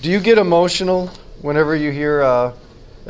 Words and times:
Do 0.00 0.12
you 0.12 0.20
get 0.20 0.38
emotional 0.38 1.08
whenever 1.42 1.74
you 1.74 1.90
hear, 1.90 2.22
uh, 2.22 2.54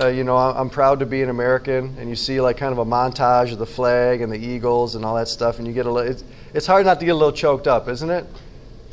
uh, 0.00 0.06
you 0.06 0.24
know, 0.24 0.38
I'm 0.38 0.70
proud 0.70 1.00
to 1.00 1.06
be 1.06 1.20
an 1.20 1.28
American, 1.28 1.94
and 1.98 2.08
you 2.08 2.16
see 2.16 2.40
like 2.40 2.56
kind 2.56 2.72
of 2.72 2.78
a 2.78 2.84
montage 2.86 3.52
of 3.52 3.58
the 3.58 3.66
flag 3.66 4.22
and 4.22 4.32
the 4.32 4.38
eagles 4.38 4.94
and 4.94 5.04
all 5.04 5.14
that 5.16 5.28
stuff, 5.28 5.58
and 5.58 5.66
you 5.66 5.74
get 5.74 5.84
a 5.84 5.90
little, 5.90 6.10
it's, 6.10 6.24
it's 6.54 6.66
hard 6.66 6.86
not 6.86 6.98
to 7.00 7.04
get 7.04 7.12
a 7.12 7.14
little 7.14 7.32
choked 7.32 7.66
up, 7.66 7.88
isn't 7.88 8.08
it? 8.08 8.24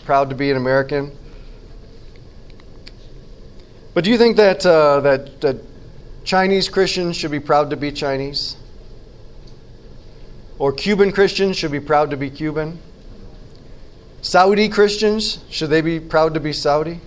Proud 0.04 0.30
to 0.30 0.36
be 0.36 0.52
an 0.52 0.58
American. 0.58 1.10
But 3.94 4.04
do 4.04 4.10
you 4.10 4.18
think 4.18 4.36
that, 4.36 4.66
uh, 4.66 5.00
that, 5.00 5.40
that 5.40 5.62
Chinese 6.26 6.68
Christians 6.68 7.16
should 7.16 7.32
be 7.32 7.40
proud 7.40 7.70
to 7.70 7.78
be 7.78 7.94
Chinese? 7.94 8.58
Or 10.60 10.74
Cuban 10.74 11.14
Christians 11.14 11.56
should 11.56 11.72
be 11.72 11.80
proud 11.80 12.12
to 12.12 12.18
be 12.18 12.30
Cuban? 12.30 12.78
Saudi 14.22 14.68
Christians, 14.68 15.40
should 15.50 15.70
they 15.70 15.80
be 15.80 16.02
proud 16.02 16.34
to 16.34 16.42
be 16.42 16.52
Saudi? 16.52 17.00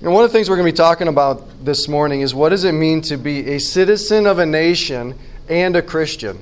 And 0.00 0.12
one 0.12 0.22
of 0.22 0.30
the 0.30 0.38
things 0.38 0.48
we're 0.48 0.54
going 0.54 0.66
to 0.66 0.72
be 0.72 0.76
talking 0.76 1.08
about 1.08 1.64
this 1.64 1.88
morning 1.88 2.20
is 2.20 2.32
what 2.32 2.50
does 2.50 2.62
it 2.62 2.70
mean 2.70 3.00
to 3.02 3.16
be 3.16 3.54
a 3.54 3.58
citizen 3.58 4.28
of 4.28 4.38
a 4.38 4.46
nation 4.46 5.18
and 5.48 5.74
a 5.74 5.82
Christian? 5.82 6.38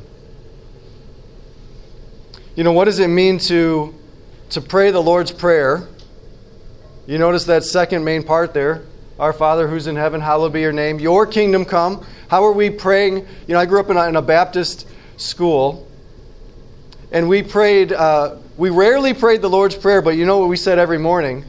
You 2.55 2.65
know, 2.65 2.73
what 2.73 2.85
does 2.85 2.99
it 2.99 3.09
mean 3.09 3.39
to, 3.41 3.95
to 4.51 4.61
pray 4.61 4.91
the 4.91 5.03
Lord's 5.03 5.33
Prayer? 5.33 5.89
You 7.07 7.17
notice 7.17 7.45
that 7.45 7.65
second 7.65 8.05
main 8.05 8.25
part 8.25 8.53
there. 8.53 8.83
Our 9.19 9.33
Father 9.33 9.67
who's 9.67 9.87
in 9.87 9.97
heaven, 9.97 10.21
hallowed 10.21 10.53
be 10.53 10.61
your 10.61 10.73
name. 10.73 11.01
Your 11.01 11.27
kingdom 11.27 11.65
come. 11.65 12.05
How 12.29 12.45
are 12.45 12.53
we 12.53 12.69
praying? 12.69 13.27
You 13.47 13.55
know, 13.55 13.59
I 13.59 13.65
grew 13.65 13.81
up 13.81 13.89
in 13.89 13.97
a, 13.97 14.07
in 14.07 14.17
a 14.17 14.23
Baptist 14.23 14.87
school, 15.17 15.89
and 17.11 17.27
we 17.27 17.43
prayed, 17.43 17.91
uh, 17.95 18.37
we 18.59 18.69
rarely 18.69 19.15
prayed 19.15 19.41
the 19.41 19.49
Lord's 19.49 19.77
Prayer, 19.77 20.03
but 20.03 20.11
you 20.11 20.27
know 20.27 20.37
what 20.37 20.51
we 20.51 20.59
said 20.59 20.79
every 20.79 20.99
morning? 20.99 21.47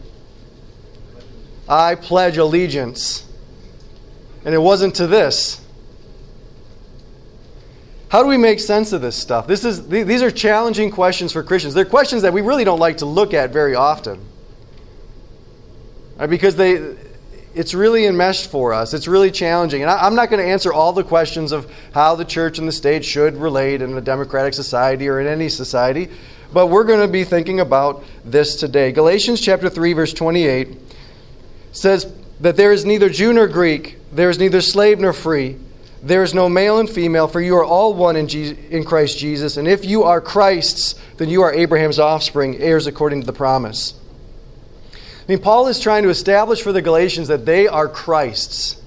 I 1.67 1.95
pledge 1.95 2.37
allegiance. 2.37 3.25
And 4.45 4.53
it 4.55 4.59
wasn't 4.59 4.95
to 4.95 5.07
this. 5.07 5.61
How 8.09 8.23
do 8.23 8.29
we 8.29 8.37
make 8.37 8.59
sense 8.59 8.93
of 8.93 9.01
this 9.01 9.15
stuff? 9.15 9.47
This 9.47 9.65
is, 9.65 9.87
these 9.89 10.21
are 10.21 10.31
challenging 10.31 10.91
questions 10.91 11.33
for 11.33 11.43
Christians. 11.43 11.73
They're 11.73 11.83
questions 11.83 12.21
that 12.21 12.31
we 12.31 12.41
really 12.41 12.63
don't 12.63 12.79
like 12.79 12.97
to 12.97 13.05
look 13.05 13.33
at 13.33 13.51
very 13.51 13.75
often. 13.75 14.23
Right? 16.17 16.29
Because 16.29 16.55
they, 16.55 16.95
it's 17.53 17.73
really 17.73 18.05
enmeshed 18.05 18.49
for 18.49 18.73
us. 18.73 18.93
It's 18.93 19.07
really 19.07 19.29
challenging. 19.29 19.81
And 19.81 19.91
I, 19.91 20.07
am 20.07 20.15
not 20.15 20.29
going 20.29 20.41
to 20.41 20.49
answer 20.49 20.71
all 20.71 20.93
the 20.93 21.03
questions 21.03 21.51
of 21.51 21.69
how 21.93 22.15
the 22.15 22.23
church 22.23 22.59
and 22.59 22.67
the 22.67 22.71
state 22.71 23.03
should 23.03 23.35
relate 23.35 23.81
in 23.81 23.97
a 23.97 24.01
democratic 24.01 24.53
society 24.53 25.09
or 25.09 25.19
in 25.19 25.27
any 25.27 25.49
society, 25.49 26.09
but 26.53 26.67
we're 26.67 26.85
going 26.85 27.01
to 27.01 27.11
be 27.11 27.25
thinking 27.25 27.59
about 27.59 28.05
this 28.23 28.55
today. 28.55 28.93
Galatians 28.93 29.41
chapter 29.41 29.69
3 29.69 29.93
verse 29.93 30.13
28 30.13 30.86
says 31.71 32.11
that 32.39 32.55
there 32.55 32.71
is 32.71 32.85
neither 32.85 33.09
Jew 33.09 33.33
nor 33.33 33.47
Greek, 33.47 33.97
there 34.11 34.29
is 34.29 34.39
neither 34.39 34.61
slave 34.61 34.99
nor 34.99 35.13
free, 35.13 35.57
there 36.03 36.23
is 36.23 36.33
no 36.33 36.47
male 36.47 36.79
and 36.79 36.89
female, 36.89 37.27
for 37.27 37.41
you 37.41 37.55
are 37.57 37.65
all 37.65 37.93
one 37.93 38.15
in, 38.15 38.27
Je- 38.27 38.57
in 38.69 38.83
Christ 38.83 39.17
Jesus. 39.17 39.57
And 39.57 39.67
if 39.67 39.83
you 39.83 40.03
are 40.03 40.21
Christ's, 40.21 40.95
then 41.17 41.29
you 41.29 41.41
are 41.41 41.53
Abraham's 41.53 41.99
offspring, 41.99 42.57
heirs 42.57 42.87
according 42.87 43.21
to 43.21 43.25
the 43.25 43.33
promise. 43.33 43.93
I 44.93 45.31
mean, 45.33 45.39
Paul 45.39 45.67
is 45.67 45.79
trying 45.79 46.03
to 46.03 46.09
establish 46.09 46.61
for 46.61 46.71
the 46.71 46.81
Galatians 46.81 47.27
that 47.27 47.45
they 47.45 47.67
are 47.67 47.89
Christ's. 47.89 48.81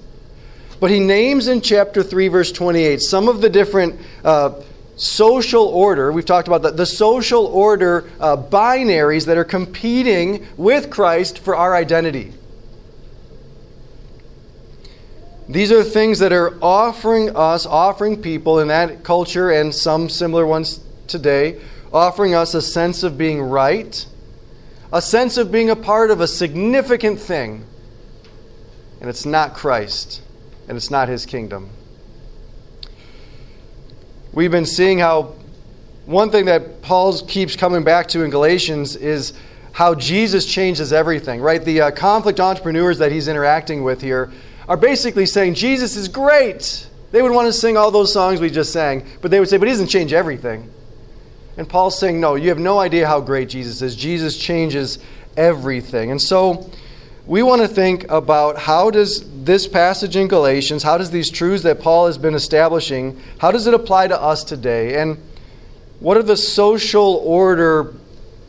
But 0.79 0.89
he 0.89 0.99
names 0.99 1.47
in 1.47 1.61
chapter 1.61 2.01
3, 2.01 2.29
verse 2.29 2.51
28, 2.51 3.01
some 3.01 3.27
of 3.27 3.41
the 3.41 3.49
different 3.49 3.99
uh, 4.23 4.59
social 4.95 5.65
order, 5.65 6.11
we've 6.11 6.25
talked 6.25 6.47
about 6.47 6.63
the, 6.63 6.71
the 6.71 6.85
social 6.85 7.45
order 7.45 8.09
uh, 8.19 8.37
binaries 8.37 9.27
that 9.27 9.37
are 9.37 9.43
competing 9.43 10.47
with 10.57 10.89
Christ 10.89 11.37
for 11.39 11.55
our 11.55 11.75
identity. 11.75 12.33
These 15.49 15.71
are 15.71 15.83
things 15.83 16.19
that 16.19 16.31
are 16.31 16.57
offering 16.61 17.35
us, 17.35 17.65
offering 17.65 18.21
people 18.21 18.59
in 18.59 18.67
that 18.69 19.03
culture 19.03 19.51
and 19.51 19.73
some 19.73 20.07
similar 20.07 20.45
ones 20.45 20.79
today, 21.07 21.59
offering 21.91 22.33
us 22.33 22.53
a 22.53 22.61
sense 22.61 23.03
of 23.03 23.17
being 23.17 23.41
right, 23.41 24.05
a 24.93 25.01
sense 25.01 25.37
of 25.37 25.51
being 25.51 25.69
a 25.69 25.75
part 25.75 26.11
of 26.11 26.21
a 26.21 26.27
significant 26.27 27.19
thing. 27.19 27.65
And 28.99 29.09
it's 29.09 29.25
not 29.25 29.55
Christ, 29.55 30.21
and 30.67 30.77
it's 30.77 30.91
not 30.91 31.09
His 31.09 31.25
kingdom. 31.25 31.69
We've 34.33 34.51
been 34.51 34.65
seeing 34.65 34.99
how 34.99 35.33
one 36.05 36.29
thing 36.31 36.45
that 36.45 36.81
Paul 36.81 37.19
keeps 37.19 37.55
coming 37.55 37.83
back 37.83 38.07
to 38.09 38.23
in 38.23 38.29
Galatians 38.29 38.95
is 38.95 39.33
how 39.73 39.95
Jesus 39.95 40.45
changes 40.45 40.93
everything, 40.93 41.41
right? 41.41 41.63
The 41.63 41.81
uh, 41.81 41.91
conflict 41.91 42.39
entrepreneurs 42.39 42.99
that 42.99 43.11
he's 43.11 43.27
interacting 43.27 43.83
with 43.83 44.01
here 44.01 44.31
are 44.71 44.77
basically 44.77 45.25
saying 45.25 45.53
Jesus 45.53 45.97
is 45.97 46.07
great. 46.07 46.87
They 47.11 47.21
would 47.21 47.33
want 47.33 47.47
to 47.47 47.51
sing 47.51 47.75
all 47.75 47.91
those 47.91 48.13
songs 48.13 48.39
we 48.39 48.49
just 48.49 48.71
sang, 48.71 49.05
but 49.21 49.29
they 49.29 49.37
would 49.37 49.49
say, 49.49 49.57
but 49.57 49.67
he 49.67 49.73
doesn't 49.73 49.89
change 49.89 50.13
everything. 50.13 50.71
And 51.57 51.67
Paul's 51.67 51.99
saying, 51.99 52.21
no, 52.21 52.35
you 52.35 52.47
have 52.47 52.57
no 52.57 52.79
idea 52.79 53.05
how 53.05 53.19
great 53.19 53.49
Jesus 53.49 53.81
is. 53.81 53.97
Jesus 53.97 54.37
changes 54.37 54.97
everything. 55.35 56.11
And 56.11 56.21
so 56.21 56.71
we 57.25 57.43
want 57.43 57.63
to 57.63 57.67
think 57.67 58.09
about 58.09 58.57
how 58.57 58.89
does 58.91 59.43
this 59.43 59.67
passage 59.67 60.15
in 60.15 60.29
Galatians, 60.29 60.83
how 60.83 60.97
does 60.97 61.11
these 61.11 61.29
truths 61.29 61.63
that 61.63 61.81
Paul 61.81 62.05
has 62.05 62.17
been 62.17 62.33
establishing, 62.33 63.19
how 63.39 63.51
does 63.51 63.67
it 63.67 63.73
apply 63.73 64.07
to 64.07 64.17
us 64.17 64.45
today? 64.45 65.01
And 65.01 65.17
what 65.99 66.15
are 66.15 66.23
the 66.23 66.37
social 66.37 67.15
order 67.25 67.93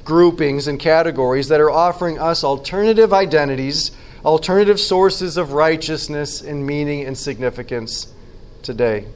groupings 0.05 0.69
and 0.69 0.79
categories 0.79 1.49
that 1.49 1.61
are 1.61 1.71
offering 1.71 2.21
us 2.21 2.45
alternative 2.45 3.13
identities 3.13 3.91
alternative 4.25 4.79
sources 4.79 5.37
of 5.37 5.53
righteousness 5.53 6.41
and 6.41 6.67
meaning 6.67 7.05
and 7.05 7.17
significance 7.17 8.13
today. 8.63 9.07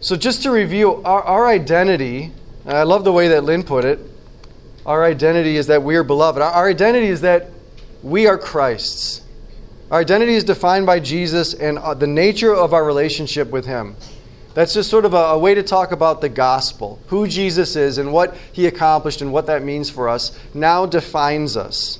So, 0.00 0.16
just 0.16 0.42
to 0.42 0.50
review, 0.50 1.02
our, 1.04 1.22
our 1.22 1.46
identity, 1.46 2.32
I 2.66 2.82
love 2.82 3.04
the 3.04 3.12
way 3.12 3.28
that 3.28 3.44
Lynn 3.44 3.62
put 3.62 3.84
it. 3.84 3.98
Our 4.84 5.02
identity 5.02 5.56
is 5.56 5.68
that 5.68 5.82
we 5.82 5.96
are 5.96 6.04
beloved. 6.04 6.42
Our, 6.42 6.50
our 6.50 6.68
identity 6.68 7.06
is 7.06 7.22
that 7.22 7.48
we 8.02 8.26
are 8.26 8.36
Christ's. 8.36 9.22
Our 9.90 10.00
identity 10.00 10.34
is 10.34 10.44
defined 10.44 10.86
by 10.86 11.00
Jesus 11.00 11.54
and 11.54 11.78
uh, 11.78 11.94
the 11.94 12.06
nature 12.06 12.54
of 12.54 12.74
our 12.74 12.84
relationship 12.84 13.50
with 13.50 13.64
Him. 13.64 13.96
That's 14.52 14.74
just 14.74 14.90
sort 14.90 15.04
of 15.04 15.14
a, 15.14 15.16
a, 15.16 15.38
way 15.38 15.54
to 15.54 15.62
talk 15.62 15.92
about 15.92 16.20
the 16.20 16.28
gospel. 16.28 17.00
Who 17.08 17.26
Jesus 17.26 17.76
is 17.76 17.98
and 17.98 18.12
what 18.12 18.36
He 18.52 18.66
accomplished 18.66 19.20
and 19.22 19.32
what 19.32 19.46
that 19.46 19.62
means 19.62 19.90
for 19.90 20.08
us 20.08 20.38
now 20.52 20.86
defines 20.86 21.56
us. 21.56 21.98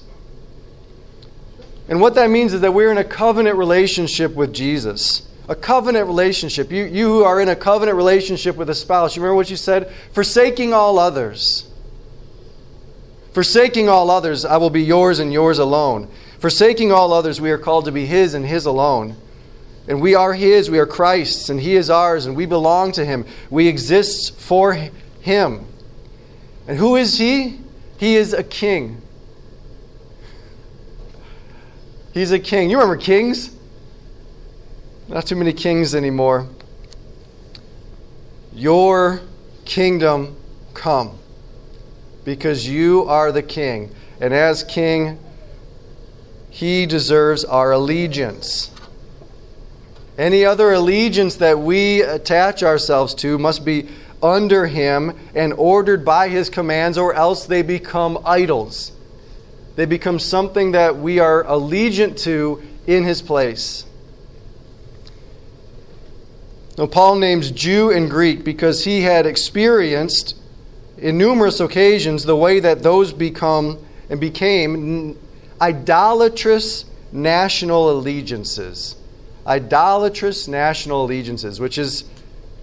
And 1.89 2.01
what 2.01 2.15
that 2.15 2.31
means 2.31 2.55
is 2.55 2.63
that 2.63 2.73
we're 2.73 2.91
in 2.91 2.99
a 2.99 3.05
covenant 3.05 3.57
relationship 3.57 4.35
with 4.35 4.55
Jesus. 4.55 5.29
A 5.49 5.55
covenant 5.55 6.07
relationship. 6.07 6.73
You, 6.73 6.85
you 6.85 7.25
are 7.25 7.41
in 7.41 7.49
a 7.49 7.57
covenant 7.57 7.97
relationship 7.97 8.57
with 8.57 8.71
a 8.71 8.75
spouse. 8.75 9.15
You 9.15 9.23
remember 9.23 9.37
what 9.37 9.51
you 9.51 9.57
said? 9.57 9.93
Forsaking 10.13 10.73
all 10.73 10.99
others. 10.99 11.69
Forsaking 13.33 13.89
all 13.89 14.11
others, 14.11 14.45
I 14.45 14.57
will 14.57 14.71
be 14.71 14.83
yours 14.83 15.19
and 15.19 15.33
yours 15.33 15.59
alone. 15.59 16.09
Forsaking 16.39 16.93
all 16.93 17.13
others, 17.13 17.41
we 17.41 17.51
are 17.51 17.59
called 17.59 17.85
to 17.87 17.93
be 17.93 18.07
His 18.07 18.33
and 18.33 18.47
His 18.47 18.65
alone. 18.65 19.17
And 19.87 20.01
we 20.01 20.15
are 20.15 20.33
His, 20.33 20.71
we 20.71 20.79
are 20.79 20.87
Christ's, 20.87 21.51
and 21.51 21.61
He 21.61 21.77
is 21.77 21.91
ours, 21.91 22.25
and 22.25 22.37
we 22.37 22.47
belong 22.47 22.93
to 22.93 23.05
Him. 23.05 23.27
We 23.51 23.69
exist 23.69 24.39
for 24.39 24.73
Him. 24.73 25.67
And 26.67 26.79
who 26.79 26.97
is 26.97 27.19
He? 27.19 27.59
He 27.99 28.17
is 28.17 28.33
a 28.33 28.43
king. 28.43 29.03
He's 32.15 32.31
a 32.31 32.39
king. 32.39 32.71
You 32.71 32.79
remember 32.79 32.97
kings? 32.97 33.51
Not 35.09 35.27
too 35.27 35.35
many 35.35 35.53
kings 35.53 35.97
anymore. 35.97 36.47
Your 38.53 39.21
kingdom 39.65 40.37
come 40.75 41.19
because 42.25 42.69
you 42.69 43.03
are 43.09 43.33
the 43.33 43.43
king. 43.43 43.93
And 44.21 44.33
as 44.33 44.63
king, 44.63 45.19
he 46.51 46.87
deserves 46.87 47.45
our 47.45 47.73
allegiance. 47.73 48.71
Any 50.17 50.45
other 50.45 50.73
allegiance 50.73 51.35
that 51.37 51.59
we 51.59 52.03
attach 52.03 52.63
ourselves 52.63 53.13
to 53.17 53.39
must 53.39 53.65
be 53.65 53.89
under 54.23 54.67
him 54.67 55.19
and 55.35 55.53
ordered 55.53 56.05
by 56.05 56.29
his 56.29 56.49
commands, 56.49 56.97
or 56.97 57.13
else 57.13 57.45
they 57.47 57.63
become 57.63 58.19
idols. 58.25 58.93
They 59.77 59.87
become 59.87 60.19
something 60.19 60.73
that 60.73 60.97
we 60.97 61.19
are 61.19 61.43
allegiant 61.45 62.21
to 62.23 62.63
in 62.87 63.05
his 63.05 63.23
place. 63.23 63.85
Now, 66.77 66.87
Paul 66.87 67.17
names 67.17 67.51
Jew 67.51 67.91
and 67.91 68.11
Greek 68.11 68.45
because 68.45 68.85
he 68.85 69.03
had 69.03 69.27
experienced 69.27 70.37
in 70.99 71.19
numerous 71.19 71.61
occasions 71.61 72.25
the 72.25 72.37
way 72.37 72.61
that 72.61 72.83
those 72.83 73.13
become 73.13 73.79
and 74.11 74.21
became 74.21 75.19
idolatrous 75.61 76.85
national 77.13 77.91
allegiances. 77.91 78.97
Idolatrous 79.47 80.49
national 80.49 81.05
allegiances, 81.05 81.61
which 81.61 81.79
is 81.79 82.05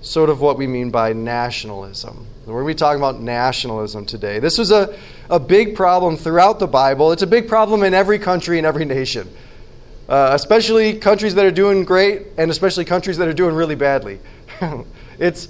sort 0.01 0.29
of 0.29 0.41
what 0.41 0.57
we 0.57 0.67
mean 0.67 0.89
by 0.89 1.13
nationalism. 1.13 2.25
We're 2.45 2.63
going 2.63 2.65
to 2.65 2.75
be 2.75 2.77
talking 2.77 2.99
about 2.99 3.21
nationalism 3.21 4.05
today. 4.05 4.39
This 4.39 4.57
was 4.57 4.71
a, 4.71 4.97
a 5.31 5.39
big 5.39 5.75
problem 5.75 6.17
throughout 6.17 6.59
the 6.59 6.67
Bible. 6.67 7.13
It's 7.13 7.21
a 7.21 7.27
big 7.27 7.47
problem 7.47 7.83
in 7.83 7.93
every 7.93 8.19
country 8.19 8.57
and 8.57 8.67
every 8.67 8.83
nation, 8.83 9.33
uh, 10.09 10.31
especially 10.33 10.99
countries 10.99 11.35
that 11.35 11.45
are 11.45 11.51
doing 11.51 11.85
great 11.85 12.27
and 12.37 12.51
especially 12.51 12.83
countries 12.83 13.17
that 13.17 13.29
are 13.29 13.33
doing 13.33 13.55
really 13.55 13.75
badly. 13.75 14.19
it's, 15.19 15.47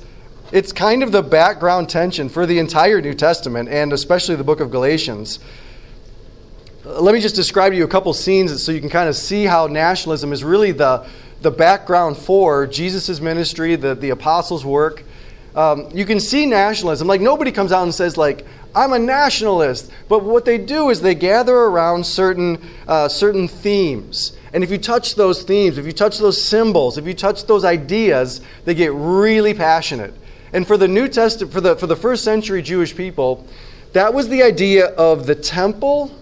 it's 0.51 0.71
kind 0.71 1.01
of 1.01 1.11
the 1.11 1.23
background 1.23 1.89
tension 1.89 2.29
for 2.29 2.45
the 2.45 2.59
entire 2.59 3.01
New 3.01 3.15
Testament 3.15 3.69
and 3.69 3.91
especially 3.91 4.35
the 4.35 4.43
book 4.43 4.59
of 4.59 4.69
Galatians. 4.69 5.39
Let 6.85 7.15
me 7.15 7.19
just 7.19 7.35
describe 7.35 7.71
to 7.71 7.77
you 7.77 7.83
a 7.83 7.87
couple 7.87 8.13
scenes 8.13 8.61
so 8.61 8.71
you 8.71 8.81
can 8.81 8.89
kind 8.89 9.09
of 9.09 9.15
see 9.15 9.45
how 9.45 9.65
nationalism 9.65 10.31
is 10.31 10.43
really 10.43 10.73
the, 10.73 11.07
the 11.41 11.51
background 11.51 12.17
for 12.17 12.67
Jesus' 12.67 13.19
ministry, 13.19 13.75
the, 13.75 13.95
the 13.95 14.11
apostles' 14.11 14.63
work 14.63 15.03
um, 15.55 15.89
you 15.93 16.05
can 16.05 16.19
see 16.19 16.45
nationalism. 16.45 17.07
Like 17.07 17.21
nobody 17.21 17.51
comes 17.51 17.71
out 17.71 17.83
and 17.83 17.93
says 17.93 18.17
like, 18.17 18.45
"I'm 18.73 18.93
a 18.93 18.99
nationalist," 18.99 19.91
but 20.07 20.23
what 20.23 20.45
they 20.45 20.57
do 20.57 20.89
is 20.89 21.01
they 21.01 21.15
gather 21.15 21.55
around 21.55 22.05
certain 22.05 22.61
uh, 22.87 23.07
certain 23.09 23.47
themes. 23.47 24.33
And 24.53 24.63
if 24.63 24.71
you 24.71 24.77
touch 24.77 25.15
those 25.15 25.43
themes, 25.43 25.77
if 25.77 25.85
you 25.85 25.91
touch 25.91 26.17
those 26.17 26.41
symbols, 26.41 26.97
if 26.97 27.05
you 27.05 27.13
touch 27.13 27.45
those 27.45 27.65
ideas, 27.65 28.41
they 28.65 28.73
get 28.73 28.93
really 28.93 29.53
passionate. 29.53 30.13
And 30.53 30.67
for 30.67 30.77
the 30.77 30.87
New 30.87 31.07
Testament, 31.07 31.53
for 31.53 31.61
the 31.61 31.75
for 31.75 31.87
the 31.87 31.95
first 31.95 32.23
century 32.23 32.61
Jewish 32.61 32.95
people, 32.95 33.45
that 33.93 34.13
was 34.13 34.29
the 34.29 34.43
idea 34.43 34.87
of 34.87 35.25
the 35.25 35.35
temple. 35.35 36.15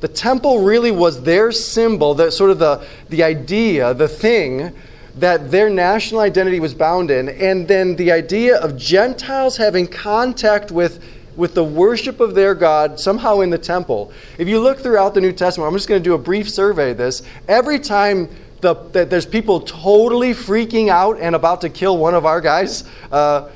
The 0.00 0.08
temple 0.08 0.64
really 0.64 0.90
was 0.90 1.22
their 1.22 1.52
symbol, 1.52 2.14
that 2.14 2.32
sort 2.32 2.50
of 2.50 2.58
the, 2.58 2.84
the 3.08 3.22
idea, 3.22 3.94
the 3.94 4.08
thing 4.08 4.72
that 5.16 5.50
their 5.50 5.68
national 5.68 6.20
identity 6.20 6.60
was 6.60 6.74
bound 6.74 7.10
in, 7.10 7.28
and 7.28 7.68
then 7.68 7.96
the 7.96 8.12
idea 8.12 8.56
of 8.58 8.76
Gentiles 8.76 9.56
having 9.56 9.86
contact 9.86 10.70
with, 10.70 11.04
with 11.36 11.54
the 11.54 11.64
worship 11.64 12.20
of 12.20 12.34
their 12.34 12.54
God 12.54 12.98
somehow 12.98 13.40
in 13.40 13.50
the 13.50 13.58
temple. 13.58 14.12
If 14.38 14.48
you 14.48 14.58
look 14.60 14.80
throughout 14.80 15.14
the 15.14 15.20
New 15.20 15.32
Testament, 15.32 15.68
I'm 15.68 15.76
just 15.76 15.88
going 15.88 16.02
to 16.02 16.08
do 16.08 16.14
a 16.14 16.18
brief 16.18 16.48
survey 16.48 16.92
of 16.92 16.96
this. 16.96 17.22
Every 17.46 17.78
time 17.78 18.30
the, 18.62 18.74
that 18.92 19.10
there's 19.10 19.26
people 19.26 19.60
totally 19.60 20.32
freaking 20.32 20.88
out 20.88 21.18
and 21.20 21.34
about 21.34 21.60
to 21.62 21.68
kill 21.68 21.98
one 21.98 22.14
of 22.14 22.24
our 22.24 22.40
guys, 22.40 22.84
uh, 23.10 23.50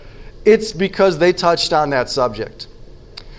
it's 0.44 0.72
because 0.72 1.18
they 1.18 1.32
touched 1.32 1.72
on 1.72 1.90
that 1.90 2.10
subject. 2.10 2.66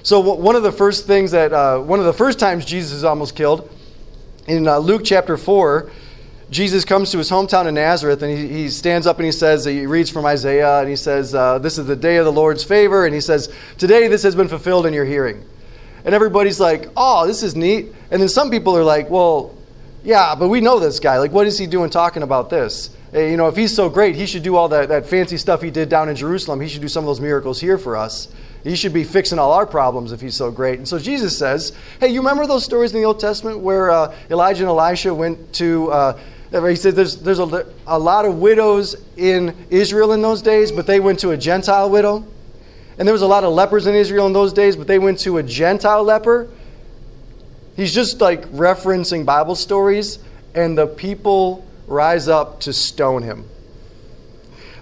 So, 0.01 0.21
one 0.21 0.55
of 0.55 0.63
the 0.63 0.71
first 0.71 1.05
things 1.05 1.31
that, 1.31 1.51
uh, 1.51 1.79
one 1.79 1.99
of 1.99 2.05
the 2.05 2.13
first 2.13 2.39
times 2.39 2.65
Jesus 2.65 2.93
is 2.93 3.03
almost 3.03 3.35
killed, 3.35 3.69
in 4.47 4.65
uh, 4.67 4.77
Luke 4.77 5.01
chapter 5.03 5.35
4, 5.35 5.91
Jesus 6.49 6.85
comes 6.85 7.11
to 7.11 7.17
his 7.17 7.29
hometown 7.29 7.67
in 7.67 7.75
Nazareth 7.75 8.21
and 8.21 8.37
he, 8.37 8.47
he 8.47 8.69
stands 8.69 9.05
up 9.05 9.17
and 9.17 9.25
he 9.25 9.33
says, 9.33 9.65
he 9.65 9.85
reads 9.85 10.09
from 10.09 10.25
Isaiah 10.25 10.79
and 10.79 10.89
he 10.89 10.95
says, 10.95 11.35
uh, 11.35 11.59
This 11.59 11.77
is 11.77 11.87
the 11.87 11.95
day 11.95 12.17
of 12.17 12.25
the 12.25 12.31
Lord's 12.31 12.63
favor. 12.63 13.05
And 13.05 13.13
he 13.13 13.19
says, 13.19 13.53
Today 13.77 14.07
this 14.07 14.23
has 14.23 14.33
been 14.35 14.47
fulfilled 14.47 14.85
in 14.85 14.93
your 14.93 15.03
hearing. 15.03 15.43
And 16.05 16.15
everybody's 16.15 16.59
like, 16.59 16.87
Oh, 16.95 17.27
this 17.27 17.43
is 17.43 17.55
neat. 17.55 17.87
And 18.11 18.21
then 18.21 18.29
some 18.29 18.49
people 18.49 18.77
are 18.77 18.83
like, 18.83 19.09
Well, 19.09 19.57
yeah, 20.05 20.35
but 20.35 20.47
we 20.47 20.61
know 20.61 20.79
this 20.79 21.01
guy. 21.01 21.17
Like, 21.17 21.33
what 21.33 21.47
is 21.47 21.57
he 21.57 21.67
doing 21.67 21.89
talking 21.89 22.23
about 22.23 22.49
this? 22.49 22.95
Hey, 23.11 23.29
you 23.31 23.35
know, 23.35 23.47
if 23.47 23.57
he's 23.57 23.75
so 23.75 23.89
great, 23.89 24.15
he 24.15 24.25
should 24.25 24.43
do 24.43 24.55
all 24.55 24.69
that, 24.69 24.87
that 24.87 25.05
fancy 25.05 25.37
stuff 25.37 25.61
he 25.61 25.69
did 25.69 25.89
down 25.89 26.07
in 26.07 26.15
Jerusalem. 26.15 26.61
He 26.61 26.69
should 26.69 26.81
do 26.81 26.87
some 26.87 27.03
of 27.03 27.07
those 27.07 27.19
miracles 27.19 27.59
here 27.59 27.77
for 27.77 27.97
us. 27.97 28.29
He 28.63 28.75
should 28.77 28.93
be 28.93 29.03
fixing 29.03 29.37
all 29.37 29.51
our 29.51 29.65
problems 29.65 30.13
if 30.13 30.21
he's 30.21 30.35
so 30.35 30.49
great. 30.49 30.77
And 30.77 30.87
so 30.87 30.97
Jesus 30.97 31.37
says, 31.37 31.73
Hey, 31.99 32.07
you 32.07 32.21
remember 32.21 32.47
those 32.47 32.63
stories 32.63 32.93
in 32.93 33.01
the 33.01 33.05
Old 33.05 33.19
Testament 33.19 33.59
where 33.59 33.91
uh, 33.91 34.15
Elijah 34.29 34.63
and 34.63 34.69
Elisha 34.69 35.13
went 35.13 35.51
to. 35.55 35.91
Uh, 35.91 36.19
Uh, 36.53 36.63
he 36.65 36.75
said 36.75 36.95
there's, 36.95 37.17
there's 37.17 37.39
a, 37.39 37.65
a 37.85 37.99
lot 37.99 38.25
of 38.25 38.39
widows 38.39 38.95
in 39.17 39.55
Israel 39.69 40.13
in 40.13 40.21
those 40.21 40.41
days, 40.41 40.71
but 40.71 40.87
they 40.87 40.99
went 40.99 41.19
to 41.19 41.31
a 41.31 41.37
Gentile 41.37 41.89
widow. 41.89 42.25
And 42.97 43.07
there 43.07 43.13
was 43.13 43.21
a 43.21 43.27
lot 43.27 43.43
of 43.43 43.53
lepers 43.53 43.85
in 43.85 43.95
Israel 43.95 44.25
in 44.27 44.33
those 44.33 44.53
days, 44.53 44.75
but 44.75 44.87
they 44.87 44.97
went 44.97 45.19
to 45.19 45.37
a 45.37 45.43
Gentile 45.43 46.03
leper. 46.03 46.47
He's 47.75 47.93
just 47.93 48.21
like 48.21 48.45
referencing 48.47 49.25
Bible 49.25 49.55
stories, 49.55 50.19
and 50.55 50.77
the 50.77 50.87
people 50.87 51.65
rise 51.85 52.27
up 52.27 52.61
to 52.61 52.73
stone 52.73 53.21
him. 53.21 53.45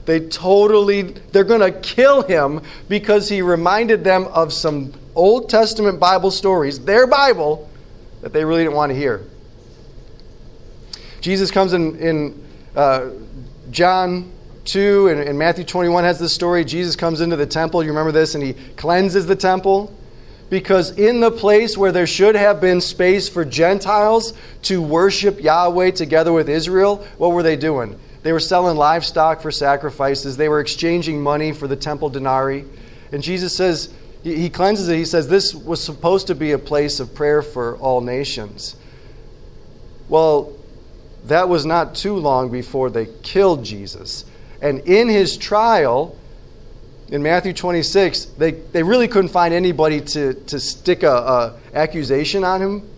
They 0.05 0.21
totally, 0.21 1.01
they're 1.01 1.43
going 1.43 1.61
to 1.61 1.77
kill 1.79 2.21
him 2.21 2.61
because 2.87 3.27
he 3.27 3.41
reminded 3.41 4.03
them 4.03 4.25
of 4.27 4.53
some 4.53 4.93
Old 5.15 5.49
Testament 5.49 5.99
Bible 5.99 6.31
stories, 6.31 6.79
their 6.79 7.07
Bible, 7.07 7.69
that 8.21 8.31
they 8.31 8.45
really 8.45 8.63
didn't 8.63 8.75
want 8.75 8.91
to 8.91 8.95
hear. 8.95 9.25
Jesus 11.25 11.49
comes 11.49 11.73
in, 11.73 11.95
in 11.95 12.43
uh, 12.75 13.09
John 13.71 14.31
2 14.65 15.07
and, 15.07 15.21
and 15.21 15.39
Matthew 15.39 15.63
21 15.63 16.03
has 16.03 16.19
this 16.19 16.31
story. 16.31 16.63
Jesus 16.63 16.95
comes 16.95 17.19
into 17.19 17.35
the 17.35 17.47
temple. 17.47 17.81
You 17.81 17.89
remember 17.89 18.11
this? 18.11 18.35
And 18.35 18.43
he 18.43 18.53
cleanses 18.75 19.25
the 19.25 19.35
temple. 19.35 19.91
Because 20.51 20.91
in 20.99 21.21
the 21.21 21.31
place 21.31 21.75
where 21.79 21.91
there 21.91 22.05
should 22.05 22.35
have 22.35 22.61
been 22.61 22.79
space 22.79 23.27
for 23.27 23.43
Gentiles 23.43 24.33
to 24.61 24.83
worship 24.83 25.41
Yahweh 25.41 25.89
together 25.89 26.31
with 26.31 26.47
Israel, 26.47 26.97
what 27.17 27.31
were 27.31 27.41
they 27.41 27.55
doing? 27.55 27.99
They 28.21 28.31
were 28.31 28.39
selling 28.39 28.77
livestock 28.77 29.41
for 29.41 29.49
sacrifices, 29.49 30.37
they 30.37 30.47
were 30.47 30.59
exchanging 30.59 31.23
money 31.23 31.53
for 31.53 31.67
the 31.67 31.75
temple 31.75 32.09
denarii. 32.09 32.65
And 33.11 33.23
Jesus 33.23 33.55
says, 33.55 33.91
he 34.21 34.51
cleanses 34.51 34.89
it. 34.89 34.95
He 34.97 35.05
says, 35.05 35.27
This 35.27 35.55
was 35.55 35.83
supposed 35.83 36.27
to 36.27 36.35
be 36.35 36.51
a 36.51 36.59
place 36.59 36.99
of 36.99 37.15
prayer 37.15 37.41
for 37.41 37.77
all 37.77 38.01
nations. 38.01 38.75
Well, 40.07 40.55
that 41.27 41.49
was 41.49 41.65
not 41.65 41.95
too 41.95 42.15
long 42.15 42.49
before 42.49 42.89
they 42.89 43.07
killed 43.23 43.65
Jesus. 43.65 44.25
And 44.61 44.79
in 44.81 45.07
his 45.07 45.37
trial, 45.37 46.17
in 47.09 47.23
Matthew 47.23 47.53
26, 47.53 48.25
they, 48.37 48.51
they 48.51 48.83
really 48.83 49.07
couldn't 49.07 49.29
find 49.29 49.53
anybody 49.53 50.01
to, 50.01 50.33
to 50.33 50.59
stick 50.59 51.03
a, 51.03 51.11
a 51.11 51.59
accusation 51.73 52.43
on 52.43 52.61
him. 52.61 52.89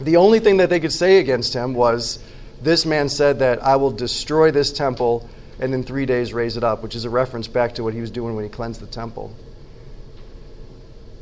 The 0.00 0.16
only 0.16 0.40
thing 0.40 0.58
that 0.58 0.70
they 0.70 0.80
could 0.80 0.92
say 0.92 1.18
against 1.18 1.54
him 1.54 1.74
was, 1.74 2.18
This 2.62 2.84
man 2.86 3.08
said 3.08 3.38
that 3.40 3.62
I 3.62 3.76
will 3.76 3.92
destroy 3.92 4.50
this 4.50 4.72
temple 4.72 5.28
and 5.58 5.72
in 5.72 5.82
three 5.82 6.06
days 6.06 6.32
raise 6.32 6.56
it 6.56 6.64
up, 6.64 6.82
which 6.82 6.94
is 6.94 7.04
a 7.04 7.10
reference 7.10 7.48
back 7.48 7.74
to 7.76 7.82
what 7.82 7.94
he 7.94 8.00
was 8.00 8.10
doing 8.10 8.34
when 8.34 8.44
he 8.44 8.50
cleansed 8.50 8.80
the 8.80 8.86
temple. 8.86 9.34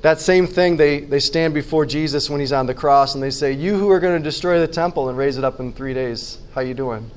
That 0.05 0.21
same 0.21 0.47
thing, 0.47 0.77
they, 0.77 1.01
they 1.01 1.19
stand 1.19 1.55
before 1.55 1.87
Jesus 1.87 2.29
when 2.29 2.39
he's 2.39 2.53
on 2.53 2.67
the 2.67 2.75
cross 2.75 3.15
and 3.15 3.23
they 3.23 3.31
say, 3.31 3.53
You 3.53 3.79
who 3.79 3.89
are 3.89 4.01
going 4.01 4.19
to 4.19 4.23
destroy 4.23 4.61
the 4.61 4.69
temple 4.69 5.09
and 5.09 5.17
raise 5.17 5.39
it 5.39 5.45
up 5.45 5.61
in 5.61 5.73
three 5.73 5.95
days, 5.95 6.37
how 6.55 6.61
you 6.61 6.75
doing? 6.75 7.11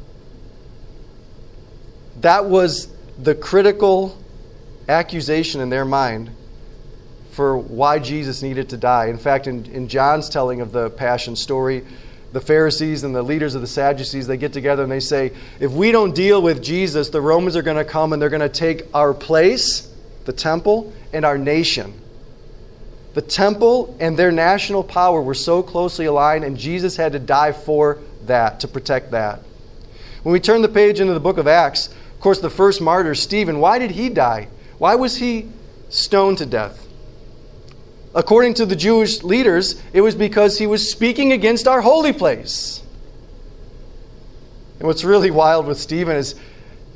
That 2.21 2.45
was 2.45 2.87
the 3.21 3.35
critical 3.35 4.17
accusation 4.87 5.59
in 5.59 5.69
their 5.69 5.83
mind 5.83 6.31
for 7.31 7.57
why 7.57 7.99
Jesus 7.99 8.41
needed 8.41 8.69
to 8.69 8.77
die. 8.77 9.07
In 9.07 9.17
fact, 9.17 9.47
in, 9.47 9.65
in 9.65 9.89
John's 9.89 10.29
telling 10.29 10.61
of 10.61 10.71
the 10.71 10.89
Passion 10.91 11.35
story, 11.35 11.85
the 12.31 12.39
Pharisees 12.39 13.03
and 13.03 13.13
the 13.13 13.21
leaders 13.21 13.53
of 13.53 13.59
the 13.59 13.67
Sadducees, 13.67 14.27
they 14.27 14.37
get 14.37 14.53
together 14.53 14.83
and 14.83 14.91
they 14.93 15.01
say, 15.01 15.33
if 15.59 15.73
we 15.73 15.91
don't 15.91 16.15
deal 16.15 16.41
with 16.41 16.63
Jesus, 16.63 17.09
the 17.09 17.19
Romans 17.19 17.57
are 17.57 17.61
going 17.61 17.75
to 17.75 17.83
come 17.83 18.13
and 18.13 18.21
they're 18.21 18.29
going 18.29 18.39
to 18.39 18.47
take 18.47 18.83
our 18.93 19.13
place, 19.13 19.93
the 20.23 20.31
temple, 20.31 20.93
and 21.11 21.25
our 21.25 21.37
nation. 21.37 21.93
The 23.17 23.23
temple 23.23 23.97
and 23.99 24.15
their 24.15 24.31
national 24.31 24.83
power 24.83 25.19
were 25.23 25.33
so 25.33 25.63
closely 25.63 26.05
aligned, 26.05 26.43
and 26.43 26.55
Jesus 26.55 26.97
had 26.97 27.13
to 27.13 27.19
die 27.19 27.51
for 27.51 27.97
that, 28.27 28.59
to 28.59 28.67
protect 28.67 29.09
that. 29.09 29.39
When 30.21 30.33
we 30.33 30.39
turn 30.39 30.61
the 30.61 30.69
page 30.69 30.99
into 30.99 31.15
the 31.15 31.19
book 31.19 31.39
of 31.39 31.47
Acts, 31.47 31.87
of 31.87 32.19
course, 32.19 32.39
the 32.41 32.51
first 32.51 32.79
martyr, 32.79 33.15
Stephen, 33.15 33.59
why 33.59 33.79
did 33.79 33.89
he 33.89 34.09
die? 34.09 34.49
Why 34.77 34.93
was 34.93 35.17
he 35.17 35.47
stoned 35.89 36.37
to 36.37 36.45
death? 36.45 36.87
According 38.13 38.53
to 38.53 38.67
the 38.67 38.75
Jewish 38.75 39.23
leaders, 39.23 39.81
it 39.93 40.01
was 40.01 40.13
because 40.13 40.59
he 40.59 40.67
was 40.67 40.87
speaking 40.87 41.31
against 41.31 41.67
our 41.67 41.81
holy 41.81 42.13
place. 42.13 42.83
And 44.77 44.87
what's 44.87 45.03
really 45.03 45.31
wild 45.41 45.65
with 45.65 45.79
Stephen 45.79 46.17
is 46.17 46.35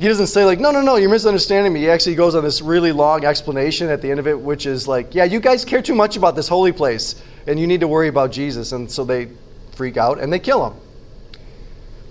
he 0.01 0.08
doesn't 0.08 0.27
say 0.27 0.43
like 0.46 0.60
no 0.60 0.72
no 0.72 0.81
no 0.81 0.96
you're 0.96 1.12
misunderstanding 1.12 1.72
me. 1.72 1.81
He 1.81 1.89
actually 1.89 2.15
goes 2.15 2.34
on 2.34 2.43
this 2.43 2.60
really 2.60 2.91
long 2.91 3.24
explanation 3.24 3.88
at 3.88 4.01
the 4.01 4.10
end 4.10 4.20
of 4.20 4.25
it 4.25 4.39
which 4.39 4.65
is 4.65 4.88
like 4.88 5.13
yeah 5.13 5.25
you 5.25 5.39
guys 5.39 5.63
care 5.63 5.79
too 5.79 5.93
much 5.93 6.17
about 6.17 6.36
this 6.36 6.48
holy 6.48 6.72
place 6.72 7.22
and 7.46 7.60
you 7.60 7.67
need 7.67 7.81
to 7.81 7.88
worry 7.88 8.08
about 8.08 8.31
jesus. 8.31 8.72
And 8.72 8.91
so 8.91 9.03
they 9.03 9.29
freak 9.74 9.98
out 9.98 10.20
and 10.20 10.34
they 10.34 10.39
kill 10.39 10.65
him. 10.65 10.79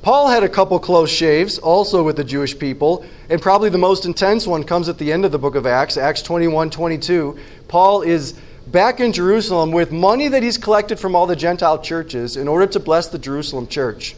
Paul 0.02 0.28
had 0.28 0.44
a 0.44 0.48
couple 0.48 0.78
close 0.78 1.10
shaves 1.10 1.58
also 1.58 2.04
with 2.04 2.14
the 2.14 2.22
jewish 2.22 2.56
people 2.56 3.04
and 3.28 3.42
probably 3.42 3.70
the 3.70 3.78
most 3.78 4.06
intense 4.06 4.46
one 4.46 4.62
comes 4.62 4.88
at 4.88 4.96
the 4.96 5.12
end 5.12 5.24
of 5.24 5.32
the 5.32 5.38
book 5.38 5.56
of 5.56 5.66
acts 5.66 5.96
acts 5.96 6.22
21 6.22 6.70
22 6.70 7.38
paul 7.68 8.02
is 8.02 8.32
back 8.68 9.00
in 9.00 9.12
jerusalem 9.12 9.72
with 9.72 9.92
money 9.92 10.28
that 10.28 10.42
he's 10.42 10.56
collected 10.56 10.98
from 10.98 11.14
all 11.14 11.26
the 11.26 11.36
gentile 11.36 11.78
churches 11.78 12.38
in 12.38 12.48
order 12.48 12.66
to 12.66 12.80
bless 12.80 13.08
the 13.08 13.18
jerusalem 13.18 13.66
church 13.66 14.16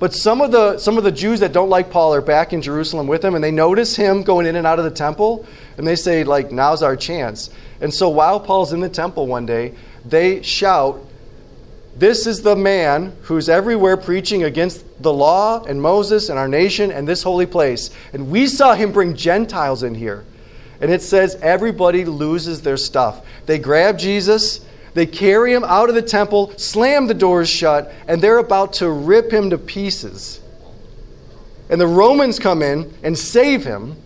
but 0.00 0.12
some 0.12 0.40
of 0.40 0.50
the 0.50 0.78
some 0.78 0.98
of 0.98 1.04
the 1.04 1.12
Jews 1.12 1.38
that 1.40 1.52
don't 1.52 1.68
like 1.68 1.90
Paul 1.90 2.12
are 2.12 2.20
back 2.20 2.52
in 2.52 2.60
Jerusalem 2.60 3.06
with 3.06 3.24
him, 3.24 3.36
and 3.36 3.44
they 3.44 3.52
notice 3.52 3.94
him 3.94 4.24
going 4.24 4.46
in 4.46 4.56
and 4.56 4.66
out 4.66 4.80
of 4.80 4.84
the 4.84 4.90
temple, 4.90 5.46
and 5.78 5.86
they 5.86 5.94
say 5.94 6.24
like, 6.24 6.50
"Now's 6.50 6.82
our 6.82 6.96
chance." 6.96 7.50
And 7.80 7.94
so 7.94 8.08
while 8.08 8.40
Paul's 8.40 8.72
in 8.72 8.80
the 8.80 8.88
temple 8.88 9.28
one 9.28 9.46
day, 9.46 9.74
they 10.04 10.42
shout, 10.42 11.06
this 11.96 12.26
is 12.26 12.42
the 12.42 12.56
man 12.56 13.14
who's 13.22 13.48
everywhere 13.48 13.96
preaching 13.96 14.44
against 14.44 14.84
the 15.02 15.12
law 15.12 15.62
and 15.64 15.82
Moses 15.82 16.28
and 16.28 16.38
our 16.38 16.48
nation 16.48 16.90
and 16.90 17.06
this 17.06 17.22
holy 17.22 17.46
place. 17.46 17.90
And 18.12 18.30
we 18.30 18.46
saw 18.46 18.74
him 18.74 18.92
bring 18.92 19.14
Gentiles 19.14 19.82
in 19.82 19.94
here. 19.94 20.24
And 20.80 20.90
it 20.90 21.02
says 21.02 21.36
everybody 21.42 22.06
loses 22.06 22.62
their 22.62 22.78
stuff. 22.78 23.26
They 23.44 23.58
grab 23.58 23.98
Jesus, 23.98 24.60
they 24.94 25.06
carry 25.06 25.52
him 25.52 25.64
out 25.64 25.88
of 25.88 25.94
the 25.94 26.02
temple, 26.02 26.52
slam 26.58 27.06
the 27.06 27.14
doors 27.14 27.48
shut, 27.48 27.92
and 28.08 28.20
they're 28.22 28.38
about 28.38 28.74
to 28.74 28.90
rip 28.90 29.32
him 29.32 29.50
to 29.50 29.58
pieces. 29.58 30.40
And 31.68 31.80
the 31.80 31.86
Romans 31.86 32.38
come 32.38 32.62
in 32.62 32.92
and 33.02 33.16
save 33.16 33.64
him. 33.64 33.96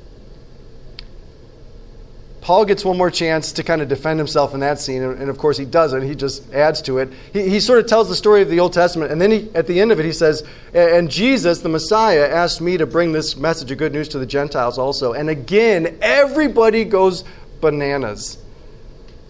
Paul 2.43 2.67
gets 2.67 2.85
one 2.85 2.99
more 2.99 3.11
chance 3.11 3.53
to 3.53 3.63
kind 3.63 3.81
of 3.81 3.89
defend 3.89 4.21
himself 4.21 4.53
in 4.53 4.61
that 4.61 4.79
scene, 4.79 5.03
and, 5.03 5.31
of 5.31 5.39
course 5.39 5.57
he 5.57 5.65
doesn't. 5.65 6.03
He 6.03 6.15
just 6.15 6.53
adds 6.53 6.83
to 6.83 6.99
it. 6.99 7.11
He, 7.33 7.49
he 7.49 7.59
sort 7.59 7.79
of 7.79 7.87
tells 7.87 8.11
the 8.11 8.15
story 8.15 8.43
of 8.43 8.51
the 8.51 8.61
Old 8.61 8.75
Testament, 8.75 9.11
and 9.11 9.19
then 9.19 9.31
he, 9.31 9.51
at 9.55 9.67
the 9.67 9.81
end 9.81 9.93
of 9.93 9.99
it, 9.99 10.05
he 10.05 10.13
says, 10.13 10.47
And 10.75 11.11
Jesus, 11.11 11.61
the 11.61 11.71
Messiah, 11.71 12.29
asked 12.29 12.61
me 12.61 12.77
to 12.77 12.85
bring 12.85 13.13
this 13.13 13.35
message 13.35 13.71
of 13.71 13.79
good 13.79 13.95
news 13.95 14.09
to 14.09 14.19
the 14.19 14.27
Gentiles 14.27 14.77
also. 14.77 15.15
And 15.15 15.31
again, 15.31 15.97
everybody 16.03 16.85
goes 16.85 17.25
bananas, 17.63 18.37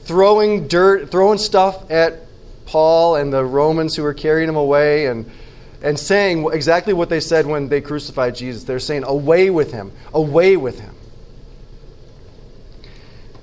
throwing 0.04 0.68
dirt, 0.68 1.10
throwing 1.10 1.38
stuff 1.38 1.90
at 1.90 2.20
Paul 2.66 3.16
and 3.16 3.32
the 3.32 3.44
Romans 3.44 3.96
who 3.96 4.02
were 4.02 4.14
carrying 4.14 4.48
him 4.48 4.56
away, 4.56 5.06
and 5.06 5.30
and 5.84 5.98
saying 5.98 6.48
exactly 6.50 6.94
what 6.94 7.10
they 7.10 7.20
said 7.20 7.46
when 7.46 7.68
they 7.68 7.82
crucified 7.82 8.34
Jesus. 8.34 8.64
They're 8.64 8.78
saying, 8.78 9.04
Away 9.04 9.50
with 9.50 9.70
him, 9.70 9.92
away 10.14 10.56
with 10.56 10.80
him. 10.80 10.94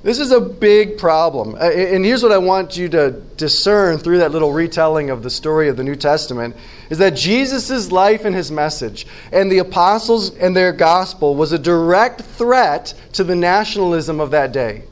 This 0.03 0.17
is 0.17 0.31
a 0.31 0.41
big 0.41 0.97
problem. 0.97 1.53
Uh, 1.53 1.69
and 1.69 2.03
here's 2.03 2.23
what 2.23 2.31
I 2.31 2.39
want 2.39 2.75
you 2.75 2.89
to 2.89 3.11
discern 3.37 3.99
through 3.99 4.17
that 4.17 4.31
little 4.31 4.51
retelling 4.51 5.11
of 5.11 5.21
the 5.21 5.29
story 5.29 5.69
of 5.69 5.77
the 5.77 5.83
New 5.83 5.95
Testament 5.95 6.55
is 6.89 6.97
that 6.97 7.11
Jesus' 7.11 7.91
life 7.91 8.25
and 8.25 8.35
his 8.35 8.51
message 8.51 9.05
and 9.31 9.51
the 9.51 9.59
apostles 9.59 10.35
and 10.35 10.55
their 10.55 10.73
gospel 10.73 11.35
was 11.35 11.51
a 11.51 11.59
direct 11.59 12.21
threat 12.21 12.95
to 13.13 13.23
the 13.23 13.35
nationalism 13.35 14.19
of 14.19 14.31
that 14.31 14.51
day. 14.51 14.85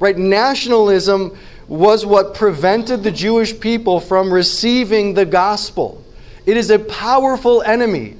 Right? 0.00 0.16
Nationalism 0.16 1.36
was 1.68 2.04
what 2.04 2.34
prevented 2.34 3.04
the 3.04 3.12
Jewish 3.12 3.58
people 3.60 4.00
from 4.00 4.32
receiving 4.32 5.14
the 5.14 5.24
gospel. 5.24 6.02
It 6.46 6.56
is 6.56 6.70
a 6.70 6.78
powerful 6.80 7.62
enemy 7.62 8.16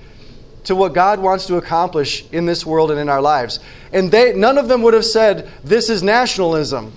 to 0.65 0.77
what 0.77 0.93
God 0.93 1.19
wants 1.19 1.47
to 1.47 1.57
accomplish 1.57 2.25
in 2.31 2.47
this 2.47 2.65
world 2.65 2.91
and 2.91 3.01
in 3.01 3.09
our 3.09 3.23
lives. 3.23 3.59
And 3.93 4.13
they, 4.13 4.35
none 4.35 4.59
of 4.59 4.69
them 4.69 4.83
would 4.83 4.95
have 4.95 5.07
said, 5.07 5.51
This 5.65 5.91
is 5.91 6.03
nationalism. 6.03 6.93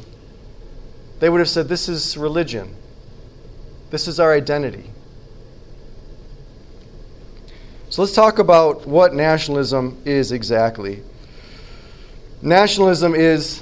They 1.20 1.30
would 1.30 1.40
have 1.40 1.50
said, 1.50 1.70
This 1.70 1.90
is 1.90 2.18
religion. 2.18 2.76
This 3.90 4.08
is 4.08 4.20
our 4.20 4.34
identity. 4.34 4.90
So 7.90 8.02
let's 8.02 8.14
talk 8.14 8.40
about 8.40 8.88
what 8.88 9.14
nationalism 9.14 10.02
is 10.04 10.32
exactly. 10.32 11.04
Nationalism 12.42 13.16
is 13.16 13.62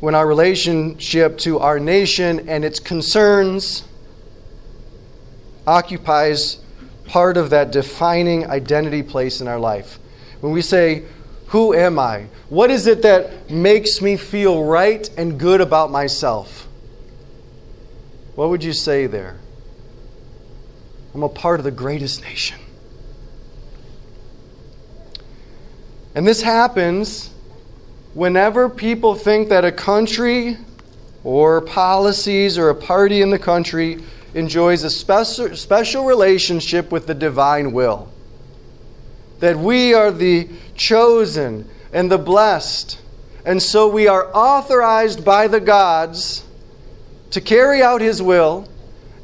when 0.00 0.14
our 0.14 0.26
relationship 0.26 1.38
to 1.38 1.58
our 1.58 1.80
nation 1.80 2.48
and 2.48 2.64
its 2.64 2.78
concerns 2.78 3.84
occupies 5.66 6.58
part 7.04 7.36
of 7.36 7.50
that 7.50 7.72
defining 7.72 8.46
identity 8.46 9.02
place 9.02 9.40
in 9.40 9.48
our 9.48 9.58
life. 9.58 9.98
When 10.40 10.52
we 10.52 10.62
say, 10.62 11.04
Who 11.48 11.74
am 11.74 11.98
I? 11.98 12.26
What 12.48 12.70
is 12.70 12.86
it 12.86 13.02
that 13.02 13.50
makes 13.50 14.00
me 14.00 14.16
feel 14.16 14.64
right 14.64 15.08
and 15.16 15.38
good 15.38 15.60
about 15.60 15.90
myself? 15.90 16.68
What 18.34 18.50
would 18.50 18.62
you 18.62 18.72
say 18.72 19.06
there? 19.06 19.36
I'm 21.14 21.22
a 21.22 21.28
part 21.28 21.58
of 21.58 21.64
the 21.64 21.70
greatest 21.70 22.22
nation. 22.22 22.60
And 26.14 26.26
this 26.26 26.42
happens 26.42 27.30
whenever 28.18 28.68
people 28.68 29.14
think 29.14 29.48
that 29.48 29.64
a 29.64 29.70
country 29.70 30.56
or 31.22 31.60
policies 31.60 32.58
or 32.58 32.68
a 32.68 32.74
party 32.74 33.22
in 33.22 33.30
the 33.30 33.38
country 33.38 34.02
enjoys 34.34 34.82
a 34.82 34.90
special, 34.90 35.54
special 35.54 36.04
relationship 36.04 36.90
with 36.90 37.06
the 37.06 37.14
divine 37.14 37.70
will. 37.70 38.12
That 39.38 39.56
we 39.56 39.94
are 39.94 40.10
the 40.10 40.48
chosen 40.74 41.70
and 41.92 42.10
the 42.10 42.18
blessed. 42.18 43.00
And 43.44 43.62
so 43.62 43.86
we 43.86 44.08
are 44.08 44.28
authorized 44.34 45.24
by 45.24 45.46
the 45.46 45.60
gods 45.60 46.42
to 47.30 47.40
carry 47.40 47.82
out 47.82 48.00
his 48.00 48.20
will 48.20 48.68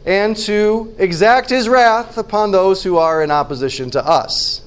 and 0.06 0.36
to 0.36 0.94
exact 0.98 1.50
his 1.50 1.68
wrath 1.68 2.16
upon 2.16 2.52
those 2.52 2.84
who 2.84 2.98
are 2.98 3.24
in 3.24 3.32
opposition 3.32 3.90
to 3.90 4.06
us. 4.06 4.62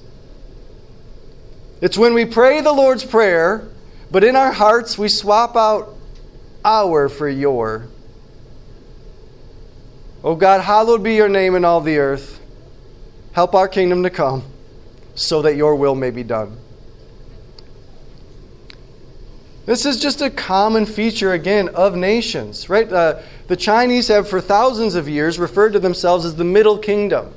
It's 1.80 1.98
when 1.98 2.14
we 2.14 2.26
pray 2.26 2.60
the 2.60 2.74
Lord's 2.74 3.06
Prayer, 3.06 3.70
but 4.12 4.24
in 4.24 4.36
our 4.36 4.52
hearts 4.52 4.98
we 4.98 5.10
swap 5.10 5.56
out 5.56 5.96
our 6.64 7.10
for 7.10 7.30
your. 7.30 7.88
O 10.24 10.36
God, 10.36 10.62
hallowed 10.62 11.04
be 11.04 11.16
your 11.16 11.30
name 11.30 11.56
in 11.56 11.64
all 11.64 11.82
the 11.82 11.98
earth. 11.98 12.42
Help 13.34 13.54
our 13.54 13.68
kingdom 13.68 14.04
to 14.04 14.10
come 14.10 14.44
so 15.16 15.42
that 15.44 15.56
your 15.56 15.76
will 15.76 15.96
may 15.96 16.12
be 16.12 16.24
done. 16.24 16.58
This 19.68 19.86
is 19.86 20.00
just 20.00 20.22
a 20.22 20.30
common 20.30 20.86
feature, 20.86 21.34
again, 21.34 21.70
of 21.70 21.96
nations, 21.96 22.70
right? 22.70 22.92
Uh, 22.92 23.22
the 23.48 23.58
Chinese 23.58 24.08
have, 24.08 24.30
for 24.30 24.40
thousands 24.40 24.96
of 24.96 25.10
years, 25.10 25.38
referred 25.38 25.74
to 25.74 25.80
themselves 25.80 26.24
as 26.24 26.36
the 26.36 26.46
Middle 26.46 26.78
Kingdom, 26.78 27.34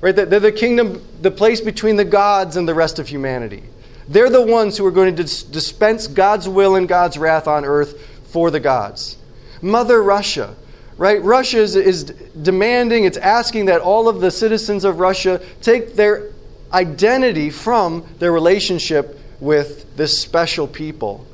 right? 0.00 0.16
They're 0.16 0.40
the 0.40 0.52
kingdom, 0.52 1.06
the 1.20 1.30
place 1.30 1.60
between 1.60 1.96
the 1.96 2.04
gods 2.04 2.56
and 2.56 2.66
the 2.66 2.72
rest 2.72 2.98
of 2.98 3.08
humanity. 3.08 3.62
They're 4.08 4.30
the 4.30 4.42
ones 4.42 4.76
who 4.76 4.86
are 4.86 4.90
going 4.90 5.16
to 5.16 5.22
dispense 5.22 6.06
God's 6.06 6.48
will 6.48 6.76
and 6.76 6.88
God's 6.88 7.16
wrath 7.16 7.48
on 7.48 7.64
earth 7.64 8.00
for 8.26 8.50
the 8.50 8.60
gods. 8.60 9.16
Mother 9.62 10.02
Russia, 10.02 10.54
right? 10.96 11.22
Russia 11.22 11.58
is, 11.58 11.74
is 11.76 12.04
demanding, 12.04 13.04
it's 13.04 13.16
asking 13.16 13.66
that 13.66 13.80
all 13.80 14.08
of 14.08 14.20
the 14.20 14.30
citizens 14.30 14.84
of 14.84 15.00
Russia 15.00 15.40
take 15.62 15.94
their 15.94 16.32
identity 16.72 17.50
from 17.50 18.06
their 18.18 18.32
relationship 18.32 19.18
with 19.40 19.96
this 19.96 20.18
special 20.18 20.66
people. 20.66 21.26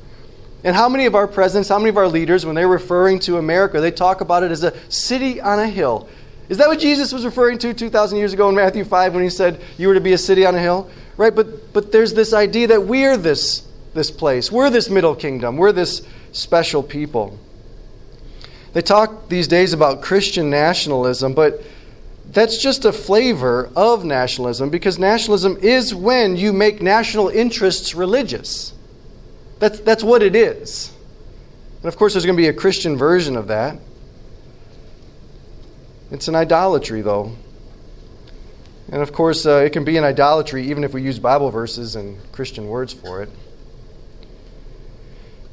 And 0.63 0.75
how 0.75 0.87
many 0.87 1.07
of 1.07 1.15
our 1.15 1.27
presidents, 1.27 1.69
how 1.69 1.79
many 1.79 1.89
of 1.89 1.97
our 1.97 2.07
leaders, 2.07 2.45
when 2.45 2.55
they're 2.55 2.67
referring 2.67 3.19
to 3.21 3.37
America, 3.37 3.81
they 3.81 3.91
talk 3.91 4.21
about 4.21 4.43
it 4.43 4.51
as 4.51 4.63
a 4.63 4.73
city 4.91 5.41
on 5.41 5.59
a 5.59 5.67
hill? 5.67 6.07
Is 6.49 6.57
that 6.57 6.67
what 6.67 6.79
Jesus 6.79 7.11
was 7.11 7.25
referring 7.25 7.57
to 7.59 7.73
2,000 7.73 8.17
years 8.17 8.33
ago 8.33 8.49
in 8.49 8.55
Matthew 8.55 8.83
5 8.83 9.13
when 9.13 9.23
he 9.23 9.29
said 9.29 9.61
you 9.77 9.87
were 9.87 9.93
to 9.93 10.01
be 10.01 10.13
a 10.13 10.17
city 10.17 10.45
on 10.45 10.53
a 10.53 10.59
hill? 10.59 10.89
Right? 11.21 11.35
But, 11.35 11.71
but 11.71 11.91
there's 11.91 12.15
this 12.15 12.33
idea 12.33 12.69
that 12.69 12.85
we're 12.85 13.15
this, 13.15 13.61
this 13.93 14.09
place. 14.09 14.51
We're 14.51 14.71
this 14.71 14.89
middle 14.89 15.13
kingdom. 15.13 15.55
We're 15.55 15.71
this 15.71 16.01
special 16.31 16.81
people. 16.81 17.37
They 18.73 18.81
talk 18.81 19.29
these 19.29 19.47
days 19.47 19.71
about 19.71 20.01
Christian 20.01 20.49
nationalism, 20.49 21.35
but 21.35 21.61
that's 22.25 22.57
just 22.57 22.85
a 22.85 22.91
flavor 22.91 23.69
of 23.75 24.03
nationalism 24.03 24.71
because 24.71 24.97
nationalism 24.97 25.57
is 25.61 25.93
when 25.93 26.37
you 26.37 26.53
make 26.53 26.81
national 26.81 27.29
interests 27.29 27.93
religious. 27.93 28.73
That's, 29.59 29.79
that's 29.81 30.03
what 30.03 30.23
it 30.23 30.35
is. 30.35 30.91
And 31.83 31.85
of 31.85 31.97
course, 31.97 32.13
there's 32.13 32.25
going 32.25 32.35
to 32.35 32.41
be 32.41 32.47
a 32.47 32.53
Christian 32.53 32.97
version 32.97 33.37
of 33.37 33.49
that. 33.49 33.77
It's 36.09 36.27
an 36.27 36.33
idolatry, 36.33 37.01
though. 37.01 37.35
And 38.91 39.01
of 39.01 39.13
course, 39.13 39.45
uh, 39.45 39.63
it 39.65 39.71
can 39.71 39.85
be 39.85 39.95
an 39.95 40.03
idolatry 40.03 40.69
even 40.69 40.83
if 40.83 40.93
we 40.93 41.01
use 41.01 41.17
Bible 41.17 41.49
verses 41.49 41.95
and 41.95 42.17
Christian 42.33 42.67
words 42.67 42.91
for 42.91 43.23
it. 43.23 43.29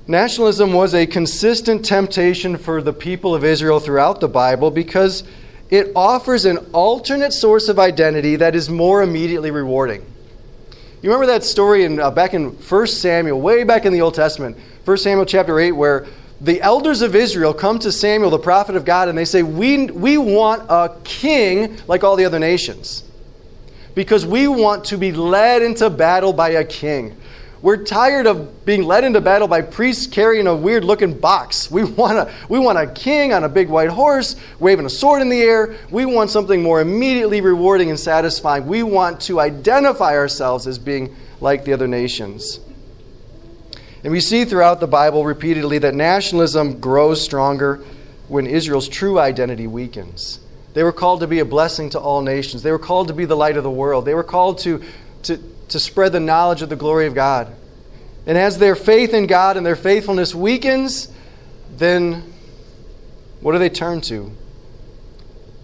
Nationalism 0.09 0.73
was 0.73 0.93
a 0.93 1.07
consistent 1.07 1.85
temptation 1.85 2.57
for 2.57 2.83
the 2.83 2.93
people 2.93 3.35
of 3.35 3.45
Israel 3.45 3.79
throughout 3.79 4.21
the 4.21 4.29
Bible 4.29 4.73
because 4.73 5.23
it 5.71 5.93
offers 5.95 6.47
an 6.47 6.57
alternate 6.73 7.33
source 7.33 7.69
of 7.69 7.79
identity 7.79 8.37
that 8.37 8.57
is 8.57 8.69
more 8.69 9.03
immediately 9.03 9.51
rewarding. 9.51 10.01
You 11.03 11.11
remember 11.11 11.27
that 11.27 11.45
story 11.45 11.85
in, 11.85 12.01
uh, 12.01 12.11
back 12.11 12.35
in 12.35 12.47
1 12.47 12.87
Samuel, 12.89 13.41
way 13.41 13.63
back 13.63 13.85
in 13.85 13.93
the 13.93 14.01
Old 14.01 14.15
Testament, 14.15 14.57
1 14.85 14.97
Samuel 14.97 15.27
chapter 15.27 15.61
8, 15.61 15.73
where 15.73 16.07
the 16.41 16.61
elders 16.61 17.03
of 17.03 17.15
Israel 17.15 17.55
come 17.55 17.79
to 17.81 17.93
Samuel, 17.93 18.31
the 18.31 18.39
prophet 18.39 18.75
of 18.75 18.85
God, 18.85 19.09
and 19.09 19.17
they 19.17 19.25
say, 19.27 19.45
We, 19.45 19.87
we 19.87 20.19
want 20.19 20.63
a 20.69 20.97
king 21.05 21.77
like 21.87 22.03
all 22.03 22.17
the 22.17 22.25
other 22.25 22.41
nations 22.41 23.05
because 23.99 24.25
we 24.25 24.47
want 24.47 24.85
to 24.85 24.97
be 24.97 25.11
led 25.11 25.61
into 25.61 25.91
battle 25.91 26.33
by 26.33 26.51
a 26.51 26.65
king. 26.65 27.17
We're 27.63 27.83
tired 27.83 28.29
of 28.29 28.65
being 28.65 28.85
led 28.85 29.03
into 29.03 29.21
battle 29.21 29.49
by 29.49 29.61
priests 29.61 30.07
carrying 30.07 30.47
a 30.47 30.55
weird 30.55 30.85
looking 30.85 31.19
box. 31.19 31.69
We 31.73 31.83
want, 31.83 32.17
a, 32.17 32.33
we 32.49 32.61
want 32.61 32.79
a 32.79 32.87
king 32.87 33.33
on 33.33 33.43
a 33.43 33.49
big 33.49 33.69
white 33.69 33.89
horse, 33.89 34.37
waving 34.61 34.87
a 34.87 34.89
sword 34.89 35.21
in 35.21 35.29
the 35.29 35.41
air. 35.41 35.75
We 35.91 36.07
want 36.07 36.31
something 36.31 36.63
more 36.63 36.81
immediately 36.81 37.41
rewarding 37.41 37.91
and 37.91 37.99
satisfying. 37.99 38.69
We 38.69 38.85
want 38.85 39.21
to 39.23 39.41
identify 39.41 40.15
ourselves 40.15 40.69
as 40.69 40.79
being 40.79 41.17
like 41.41 41.65
the 41.65 41.73
other 41.73 41.89
nations. 41.89 42.61
And 44.05 44.13
we 44.13 44.21
see 44.21 44.45
throughout 44.45 44.79
the 44.79 44.87
Bible 44.87 45.25
repeatedly 45.25 45.79
that 45.79 45.97
nationalism 45.97 46.79
grows 46.79 47.21
stronger 47.21 47.83
when 48.29 48.47
Israel's 48.47 48.89
true 48.89 49.19
identity 49.19 49.67
weakens. 49.67 50.39
They 50.75 50.83
were 50.83 50.93
called 50.93 51.21
to 51.21 51.27
be 51.27 51.39
a 51.41 51.45
blessing 51.45 51.91
to 51.91 52.01
all 52.01 52.23
nations. 52.23 52.63
They 52.63 52.71
were 52.71 52.79
called 52.79 53.09
to 53.09 53.15
be 53.15 53.25
the 53.25 53.37
light 53.37 53.57
of 53.57 53.65
the 53.65 53.71
world. 53.71 54.05
They 54.05 54.15
were 54.15 54.23
called 54.23 54.59
to, 54.59 54.83
to, 55.25 55.39
to 55.69 55.81
spread 55.81 56.13
the 56.13 56.21
knowledge 56.21 56.63
of 56.63 56.69
the 56.69 56.77
glory 56.77 57.07
of 57.07 57.15
God. 57.15 57.55
And 58.27 58.37
as 58.37 58.59
their 58.59 58.77
faith 58.77 59.15
in 59.15 59.27
God 59.27 59.57
and 59.57 59.65
their 59.65 59.77
faithfulness 59.77 60.35
weakens, 60.35 61.09
then 61.77 62.23
what 63.41 63.53
do 63.53 63.59
they 63.59 63.71
turn 63.71 64.01
to? 64.03 64.31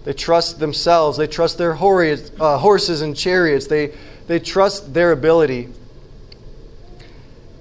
They 0.05 0.13
trust 0.13 0.59
themselves. 0.59 1.19
They 1.19 1.27
trust 1.27 1.59
their 1.59 1.73
uh, 1.73 2.59
horses 2.59 3.03
and 3.03 3.17
chariots. 3.17 3.67
They, 3.67 3.95
they 4.27 4.39
trust 4.39 4.95
their 4.95 5.13
ability. 5.13 5.65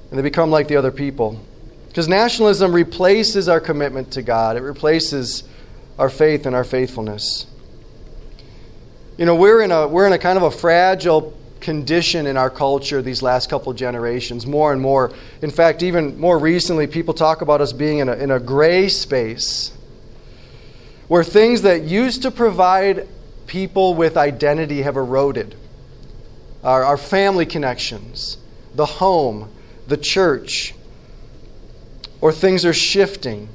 And 0.10 0.20
they 0.20 0.22
become 0.22 0.52
like 0.52 0.68
the 0.68 0.76
other 0.76 0.92
people. 0.92 1.40
Because 1.88 2.08
nationalism 2.08 2.74
replaces 2.74 3.48
our 3.50 3.60
commitment 3.60 4.12
to 4.14 4.22
God, 4.22 4.58
it 4.58 4.62
replaces 4.62 5.44
our 5.98 6.10
faith 6.10 6.46
and 6.46 6.56
our 6.56 6.64
faithfulness. 6.64 7.48
You 9.18 9.26
know, 9.26 9.36
we're 9.36 9.62
in 9.62 9.72
a, 9.72 9.88
we're 9.88 10.08
in 10.08 10.14
a 10.14 10.18
kind 10.18 10.38
of 10.38 10.44
a 10.44 10.52
fragile 10.52 11.38
condition 11.60 12.28
in 12.28 12.38
our 12.38 12.50
culture 12.50 13.02
these 13.02 13.22
last 13.22 13.50
couple 13.50 13.74
generations, 13.74 14.46
more 14.46 14.74
and 14.74 14.82
more. 14.82 15.12
In 15.42 15.50
fact, 15.50 15.82
even 15.82 16.20
more 16.20 16.38
recently, 16.38 16.88
people 16.88 17.14
talk 17.14 17.42
about 17.42 17.62
us 17.62 17.74
being 17.74 18.00
in 18.00 18.10
a, 18.10 18.14
in 18.14 18.32
a 18.32 18.40
gray 18.40 18.90
space 18.90 19.72
where 21.08 21.24
things 21.24 21.64
that 21.64 21.84
used 21.84 22.24
to 22.24 22.32
provide 22.32 23.08
people 23.48 23.94
with 23.94 24.18
identity 24.18 24.82
have 24.82 24.98
eroded. 24.98 25.56
Our, 26.64 26.84
our 26.84 26.98
family 26.98 27.46
connections, 27.46 28.38
the 28.74 28.86
home, 28.86 29.52
the 29.88 29.98
church, 29.98 30.74
or 32.22 32.32
things 32.32 32.66
are 32.66 32.74
shifting. 32.74 33.50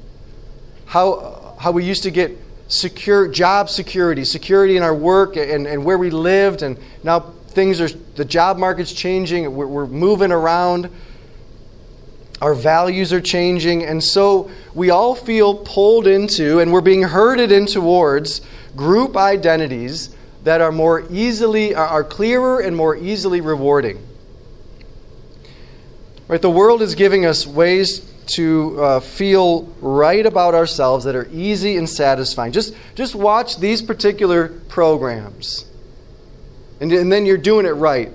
How, 0.87 1.38
how 1.59 1.73
we 1.73 1.85
used 1.85 2.05
to 2.05 2.11
get 2.11 2.37
secure 2.69 3.29
job 3.29 3.69
security, 3.69 4.25
security 4.25 4.77
in 4.77 4.83
our 4.83 4.95
work 4.95 5.37
and, 5.37 5.67
and 5.67 5.85
where 5.85 5.99
we 5.99 6.11
lived, 6.11 6.63
and 6.63 6.79
now 7.03 7.21
things 7.49 7.81
are 7.81 7.89
the 7.89 8.25
job 8.25 8.59
market's 8.59 8.93
changing, 8.93 9.55
we're, 9.55 9.67
we're 9.67 9.87
moving 9.87 10.31
around. 10.31 10.91
Our 12.41 12.55
values 12.55 13.13
are 13.13 13.21
changing, 13.21 13.85
and 13.85 14.03
so 14.03 14.51
we 14.73 14.91
all 14.91 15.17
feel 15.17 15.57
pulled 15.57 16.07
into 16.07 16.61
and 16.61 16.73
we're 16.73 16.83
being 16.83 17.03
herded 17.03 17.51
in 17.51 17.67
towards 17.67 18.43
group 18.77 19.17
identities 19.17 20.15
that 20.45 20.61
are 20.61 20.71
more 20.71 21.05
easily 21.11 21.75
are 21.75 22.05
clearer 22.05 22.61
and 22.61 22.77
more 22.77 22.97
easily 22.97 23.41
rewarding. 23.41 24.07
Right, 26.29 26.41
the 26.41 26.51
world 26.51 26.83
is 26.83 26.95
giving 26.95 27.27
us 27.27 27.47
ways 27.47 28.01
to 28.29 28.83
uh, 28.83 29.01
feel 29.01 29.63
right 29.81 30.25
about 30.25 30.55
ourselves 30.55 31.05
that 31.05 31.17
are 31.17 31.29
easy 31.33 31.77
and 31.77 31.89
satisfying. 31.89 32.53
Just, 32.53 32.75
just 32.95 33.15
watch 33.15 33.59
these 33.59 33.83
particular 33.83 34.49
programs. 34.49 35.65
And, 36.81 36.93
and 36.93 37.11
then 37.11 37.27
you're 37.27 37.39
doing 37.39 37.67
it 37.67 37.71
right 37.71 38.13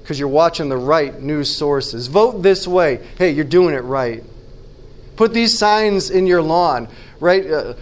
because 0.00 0.18
you're 0.18 0.28
watching 0.28 0.68
the 0.68 0.76
right 0.76 1.20
news 1.20 1.54
sources. 1.54 2.06
Vote 2.06 2.42
this 2.42 2.66
way. 2.66 3.06
Hey, 3.18 3.30
you're 3.30 3.44
doing 3.44 3.74
it 3.74 3.84
right. 3.84 4.24
Put 5.16 5.34
these 5.34 5.58
signs 5.58 6.10
in 6.10 6.26
your 6.26 6.42
lawn, 6.42 6.88
right? 7.20 7.48
Uh, 7.48 7.74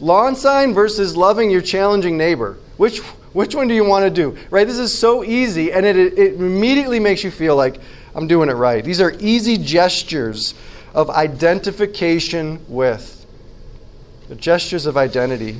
lawn 0.00 0.36
sign 0.36 0.72
versus 0.72 1.16
loving 1.16 1.50
your 1.50 1.60
challenging 1.60 2.16
neighbor. 2.16 2.58
Which, 2.78 3.00
which 3.32 3.54
one 3.54 3.68
do 3.68 3.74
you 3.74 3.84
want 3.84 4.04
to 4.04 4.10
do? 4.10 4.38
Right? 4.50 4.66
This 4.66 4.78
is 4.78 4.96
so 4.96 5.22
easy, 5.22 5.72
and 5.72 5.84
it, 5.84 5.96
it 5.96 6.34
immediately 6.34 6.98
makes 6.98 7.22
you 7.22 7.30
feel 7.30 7.56
like 7.56 7.78
I'm 8.14 8.26
doing 8.26 8.48
it 8.48 8.54
right. 8.54 8.82
These 8.82 9.00
are 9.00 9.14
easy 9.20 9.58
gestures 9.58 10.54
of 10.96 11.10
identification 11.10 12.58
with, 12.68 13.26
the 14.28 14.34
gestures 14.34 14.86
of 14.86 14.96
identity. 14.96 15.58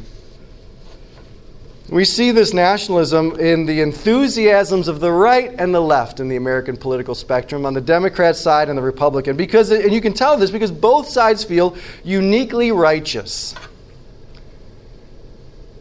We 1.91 2.07
see 2.07 2.33
this 2.33 2.55
nationalism 2.55 3.39
in 3.39 3.67
the 3.67 3.83
enthusiasms 3.83 4.89
of 4.89 4.99
the 4.99 5.13
right 5.13 5.55
and 5.59 5.75
the 5.75 5.81
left 5.81 6.21
in 6.21 6.29
the 6.29 6.37
American 6.37 6.79
political 6.79 7.15
spectrum, 7.15 7.67
on 7.67 7.75
the 7.75 7.83
Democrat 7.83 8.35
side 8.35 8.71
and 8.71 8.79
the 8.79 8.83
Republican. 8.83 9.37
Because, 9.37 9.71
and 9.71 9.93
you 9.93 10.01
can 10.01 10.15
tell 10.15 10.39
this 10.39 10.51
because 10.51 10.73
both 10.73 11.07
sides 11.07 11.45
feel 11.45 11.77
uniquely 12.03 12.73
righteous. 12.73 13.55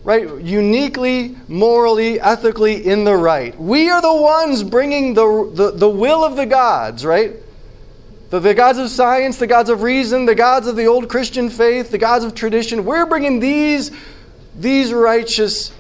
Right? 0.04 0.42
Uniquely, 0.42 1.38
morally, 1.48 2.20
ethically 2.20 2.86
in 2.86 3.06
the 3.06 3.16
right. 3.16 3.58
We 3.58 3.90
are 3.90 4.02
the 4.02 4.14
ones 4.14 4.64
bringing 4.64 5.14
the, 5.14 5.50
the, 5.56 5.72
the 5.72 5.90
will 5.90 6.26
of 6.26 6.36
the 6.36 6.46
gods, 6.46 7.06
right? 7.06 7.38
The, 8.30 8.40
the 8.40 8.54
gods 8.54 8.80
of 8.80 8.90
science, 8.90 9.38
the 9.38 9.48
gods 9.48 9.70
of 9.70 9.82
reason, 9.82 10.26
the 10.26 10.36
gods 10.36 10.68
of 10.68 10.76
the 10.76 10.86
old 10.86 11.10
Christian 11.10 11.50
faith, 11.50 11.92
the 11.92 11.98
gods 11.98 12.26
of 12.26 12.34
tradition. 12.34 12.86
We're 12.86 13.06
bringing 13.06 13.40
these, 13.40 13.92
these 14.56 14.92
righteous 14.92 15.72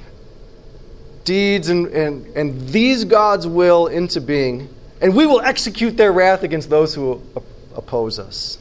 deeds 1.24 1.70
and, 1.70 1.88
and, 1.88 2.28
and 2.38 2.70
these 2.70 3.04
God's 3.04 3.48
will 3.48 3.88
into 3.88 4.22
being, 4.22 4.70
and 5.02 5.16
we 5.16 5.26
will 5.26 5.42
execute 5.42 5.98
their 5.98 6.14
wrath 6.14 6.44
against 6.44 6.70
those 6.70 6.94
who 6.94 7.22
oppose 7.76 8.20
us. 8.20 8.60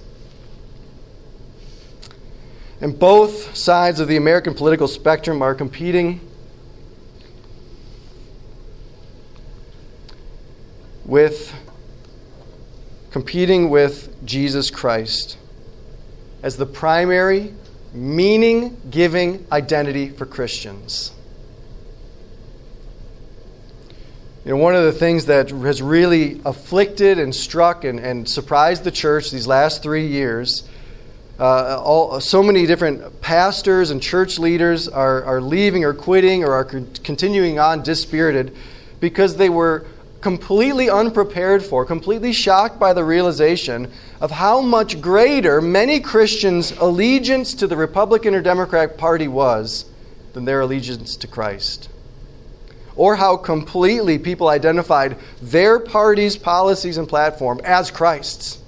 And 2.81 2.99
both 2.99 3.57
sides 3.57 4.01
of 4.01 4.09
the 4.09 4.17
American 4.17 4.55
political 4.55 4.89
spectrum 4.89 5.43
are 5.43 5.55
competing 5.55 6.21
with 11.05 11.55
competing 13.15 13.71
with 13.71 14.27
Jesus 14.27 14.73
Christ 14.73 15.39
as 16.43 16.57
the 16.57 16.67
primary 16.67 17.55
meaning 17.93 18.77
giving 18.91 19.47
identity 19.53 20.09
for 20.09 20.27
Christians. 20.27 21.13
You 24.45 24.51
know, 24.51 24.57
one 24.57 24.75
of 24.75 24.83
the 24.83 24.91
things 24.91 25.27
that 25.27 25.51
has 25.51 25.81
really 25.81 26.41
afflicted 26.45 27.21
and 27.21 27.33
struck 27.33 27.85
and, 27.85 28.01
and 28.01 28.29
surprised 28.29 28.83
the 28.83 28.91
church 28.91 29.31
these 29.31 29.47
last 29.47 29.81
three 29.81 30.09
years, 30.09 30.69
uh, 31.39 31.81
all, 31.81 32.21
so 32.21 32.43
many 32.43 32.67
different 32.67 33.21
pastors 33.21 33.93
and 33.93 34.03
church 34.03 34.41
leaders 34.41 34.89
are, 34.89 35.23
are 35.23 35.41
leaving 35.41 35.85
or 35.85 35.95
quitting 35.95 36.43
or 36.43 36.53
are 36.53 36.65
continuing 36.65 37.61
on 37.61 37.85
dispirited 37.85 38.57
because 38.99 39.37
they 39.37 39.49
were 39.49 39.87
completely 40.25 40.89
unprepared 40.89 41.63
for, 41.63 41.85
completely 41.85 42.33
shocked 42.33 42.81
by 42.81 42.95
the 42.95 43.05
realization 43.05 43.93
of 44.23 44.31
how 44.31 44.63
much 44.63 45.03
greater 45.03 45.61
many 45.61 46.01
Christians' 46.01 46.73
allegiance 46.73 47.53
to 47.53 47.67
the 47.67 47.77
Republican 47.77 48.35
or 48.35 48.41
Democratic 48.41 48.97
Party 48.97 49.29
was 49.29 49.85
than 50.33 50.47
their 50.47 50.63
allegiance 50.63 51.17
to 51.19 51.27
Christ 51.27 51.91
or 52.97 53.17
how 53.17 53.37
completely 53.37 54.19
people 54.19 54.49
identified 54.49 55.19
their 55.43 55.79
party's 55.79 56.39
policies 56.39 56.97
and 56.97 57.07
platform 57.07 57.61
as 57.63 57.91
Christ's. 57.91 58.59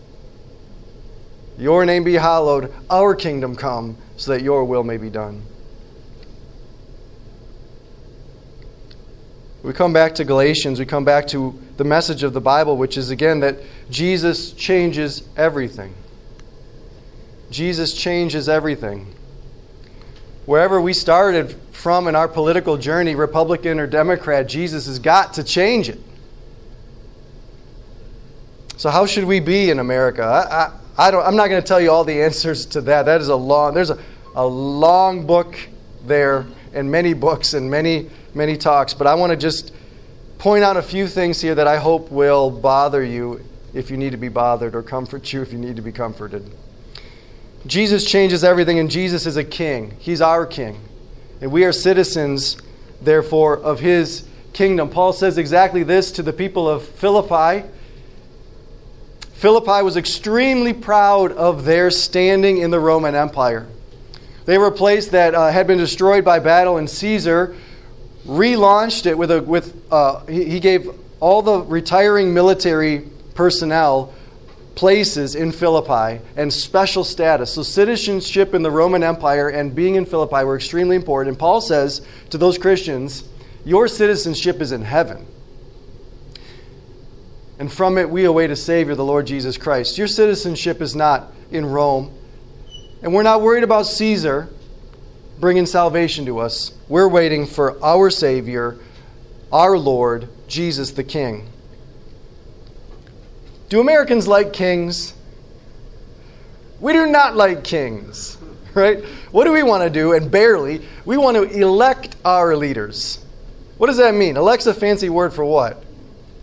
Your 1.56 1.86
name 1.86 2.04
be 2.04 2.14
hallowed, 2.14 2.70
our 2.90 3.14
kingdom 3.14 3.56
come, 3.56 3.96
so 4.18 4.32
that 4.32 4.42
your 4.42 4.66
will 4.66 4.84
may 4.84 4.98
be 4.98 5.08
done. 5.08 5.42
We 9.66 9.72
come 9.72 9.92
back 9.92 10.14
to 10.14 10.24
Galatians, 10.24 10.78
we 10.78 10.86
come 10.86 11.04
back 11.04 11.26
to 11.28 11.58
the 11.76 11.82
message 11.82 12.22
of 12.22 12.32
the 12.32 12.40
Bible, 12.40 12.76
which 12.76 12.96
is 12.96 13.10
again 13.10 13.40
that 13.40 13.56
Jesus 13.90 14.52
changes 14.52 15.24
everything. 15.36 15.92
Jesus 17.50 17.92
changes 17.92 18.48
everything. 18.48 19.12
Wherever 20.44 20.80
we 20.80 20.92
started 20.92 21.56
from 21.72 22.06
in 22.06 22.14
our 22.14 22.28
political 22.28 22.76
journey, 22.76 23.16
Republican 23.16 23.80
or 23.80 23.88
Democrat, 23.88 24.46
Jesus 24.46 24.86
has 24.86 25.00
got 25.00 25.34
to 25.34 25.42
change 25.42 25.88
it. 25.88 25.98
So, 28.76 28.88
how 28.88 29.04
should 29.04 29.24
we 29.24 29.40
be 29.40 29.70
in 29.70 29.80
America? 29.80 30.22
I, 30.22 31.02
I, 31.02 31.08
I 31.08 31.10
don't, 31.10 31.26
I'm 31.26 31.34
not 31.34 31.48
going 31.48 31.60
to 31.60 31.66
tell 31.66 31.80
you 31.80 31.90
all 31.90 32.04
the 32.04 32.22
answers 32.22 32.66
to 32.66 32.82
that. 32.82 33.06
That 33.06 33.20
is 33.20 33.26
a 33.26 33.34
long, 33.34 33.74
there's 33.74 33.90
a, 33.90 33.98
a 34.36 34.46
long 34.46 35.26
book 35.26 35.58
there, 36.04 36.46
and 36.76 36.90
many 36.90 37.14
books 37.14 37.54
and 37.54 37.70
many, 37.70 38.10
many 38.34 38.56
talks. 38.56 38.94
But 38.94 39.06
I 39.06 39.14
want 39.14 39.30
to 39.30 39.36
just 39.36 39.72
point 40.38 40.62
out 40.62 40.76
a 40.76 40.82
few 40.82 41.08
things 41.08 41.40
here 41.40 41.54
that 41.54 41.66
I 41.66 41.78
hope 41.78 42.10
will 42.10 42.50
bother 42.50 43.02
you 43.02 43.40
if 43.74 43.90
you 43.90 43.96
need 43.96 44.12
to 44.12 44.16
be 44.16 44.28
bothered, 44.28 44.74
or 44.74 44.82
comfort 44.82 45.32
you 45.32 45.42
if 45.42 45.52
you 45.52 45.58
need 45.58 45.76
to 45.76 45.82
be 45.82 45.92
comforted. 45.92 46.50
Jesus 47.66 48.04
changes 48.04 48.44
everything, 48.44 48.78
and 48.78 48.90
Jesus 48.90 49.26
is 49.26 49.36
a 49.36 49.44
king. 49.44 49.94
He's 49.98 50.20
our 50.20 50.46
king. 50.46 50.80
And 51.40 51.50
we 51.50 51.64
are 51.64 51.72
citizens, 51.72 52.56
therefore, 53.02 53.58
of 53.58 53.80
his 53.80 54.26
kingdom. 54.52 54.88
Paul 54.88 55.12
says 55.12 55.36
exactly 55.36 55.82
this 55.82 56.12
to 56.12 56.22
the 56.22 56.32
people 56.32 56.68
of 56.68 56.86
Philippi. 56.86 57.68
Philippi 59.34 59.82
was 59.82 59.98
extremely 59.98 60.72
proud 60.72 61.32
of 61.32 61.64
their 61.64 61.90
standing 61.90 62.58
in 62.58 62.70
the 62.70 62.80
Roman 62.80 63.14
Empire. 63.14 63.66
They 64.46 64.58
were 64.58 64.68
a 64.68 64.72
place 64.72 65.08
that 65.08 65.34
uh, 65.34 65.50
had 65.50 65.66
been 65.66 65.78
destroyed 65.78 66.24
by 66.24 66.38
battle, 66.38 66.78
and 66.78 66.88
Caesar 66.88 67.54
relaunched 68.26 69.06
it 69.06 69.18
with 69.18 69.30
a 69.30 69.42
with 69.42 69.76
uh, 69.92 70.24
he, 70.26 70.44
he 70.44 70.60
gave 70.60 70.88
all 71.20 71.42
the 71.42 71.60
retiring 71.60 72.32
military 72.32 73.08
personnel 73.34 74.14
places 74.76 75.34
in 75.34 75.50
Philippi 75.50 76.22
and 76.36 76.52
special 76.52 77.02
status. 77.02 77.54
So, 77.54 77.62
citizenship 77.62 78.54
in 78.54 78.62
the 78.62 78.70
Roman 78.70 79.02
Empire 79.02 79.48
and 79.48 79.74
being 79.74 79.96
in 79.96 80.06
Philippi 80.06 80.44
were 80.44 80.54
extremely 80.54 80.94
important. 80.94 81.30
And 81.30 81.38
Paul 81.38 81.60
says 81.60 82.06
to 82.30 82.38
those 82.38 82.58
Christians, 82.58 83.24
Your 83.64 83.88
citizenship 83.88 84.60
is 84.60 84.70
in 84.70 84.82
heaven. 84.82 85.26
And 87.58 87.72
from 87.72 87.98
it 87.98 88.08
we 88.08 88.26
await 88.26 88.50
a 88.50 88.56
Savior, 88.56 88.94
the 88.94 89.04
Lord 89.04 89.26
Jesus 89.26 89.56
Christ. 89.56 89.98
Your 89.98 90.08
citizenship 90.08 90.80
is 90.80 90.94
not 90.94 91.32
in 91.50 91.66
Rome. 91.66 92.15
And 93.02 93.12
we're 93.12 93.22
not 93.22 93.42
worried 93.42 93.64
about 93.64 93.86
Caesar 93.86 94.48
bringing 95.38 95.66
salvation 95.66 96.26
to 96.26 96.38
us. 96.38 96.72
We're 96.88 97.08
waiting 97.08 97.46
for 97.46 97.82
our 97.84 98.10
Savior, 98.10 98.78
our 99.52 99.78
Lord, 99.78 100.28
Jesus 100.48 100.92
the 100.92 101.04
King. 101.04 101.48
Do 103.68 103.80
Americans 103.80 104.28
like 104.28 104.52
kings? 104.52 105.12
We 106.80 106.92
do 106.92 107.06
not 107.06 107.36
like 107.36 107.64
kings, 107.64 108.38
right? 108.74 109.04
What 109.32 109.44
do 109.44 109.52
we 109.52 109.62
want 109.62 109.82
to 109.82 109.90
do? 109.90 110.12
And 110.12 110.30
barely, 110.30 110.86
we 111.04 111.16
want 111.16 111.36
to 111.36 111.42
elect 111.42 112.16
our 112.24 112.56
leaders. 112.56 113.24
What 113.78 113.88
does 113.88 113.98
that 113.98 114.14
mean? 114.14 114.36
Elect's 114.36 114.66
a 114.66 114.74
fancy 114.74 115.10
word 115.10 115.34
for 115.34 115.44
what? 115.44 115.82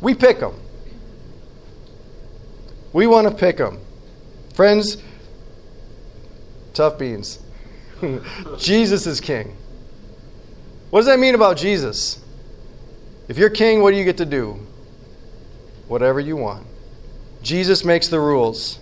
We 0.02 0.13
pick 0.13 0.39
them. 0.39 0.60
We 2.92 3.08
want 3.08 3.28
to 3.28 3.34
pick 3.34 3.58
them. 3.58 3.80
Friends, 4.54 4.98
tough 6.74 6.98
beans. 6.98 7.40
Jesus 8.58 9.08
is 9.08 9.22
king. 9.22 9.56
What 10.90 11.00
does 11.00 11.08
that 11.08 11.20
mean 11.20 11.36
about 11.36 11.58
Jesus? 11.58 12.22
If 13.28 13.38
you're 13.38 13.50
king, 13.50 13.82
what 13.82 13.92
do 13.92 13.98
you 13.98 14.04
get 14.04 14.18
to 14.18 14.26
do? 14.26 14.60
Whatever 15.88 16.20
you 16.20 16.36
want. 16.36 16.68
Jesus 17.42 17.84
makes 17.84 18.08
the 18.08 18.20
rules. 18.20 18.80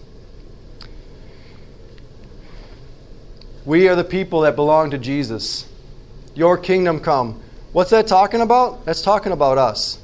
We 3.65 3.87
are 3.87 3.95
the 3.95 4.03
people 4.03 4.41
that 4.41 4.55
belong 4.55 4.91
to 4.91 4.97
Jesus. 4.97 5.67
Your 6.33 6.57
kingdom 6.57 6.99
come. 6.99 7.41
What's 7.71 7.91
that 7.91 8.07
talking 8.07 8.41
about? 8.41 8.85
That's 8.85 9.01
talking 9.01 9.31
about 9.31 9.57
us. 9.57 9.99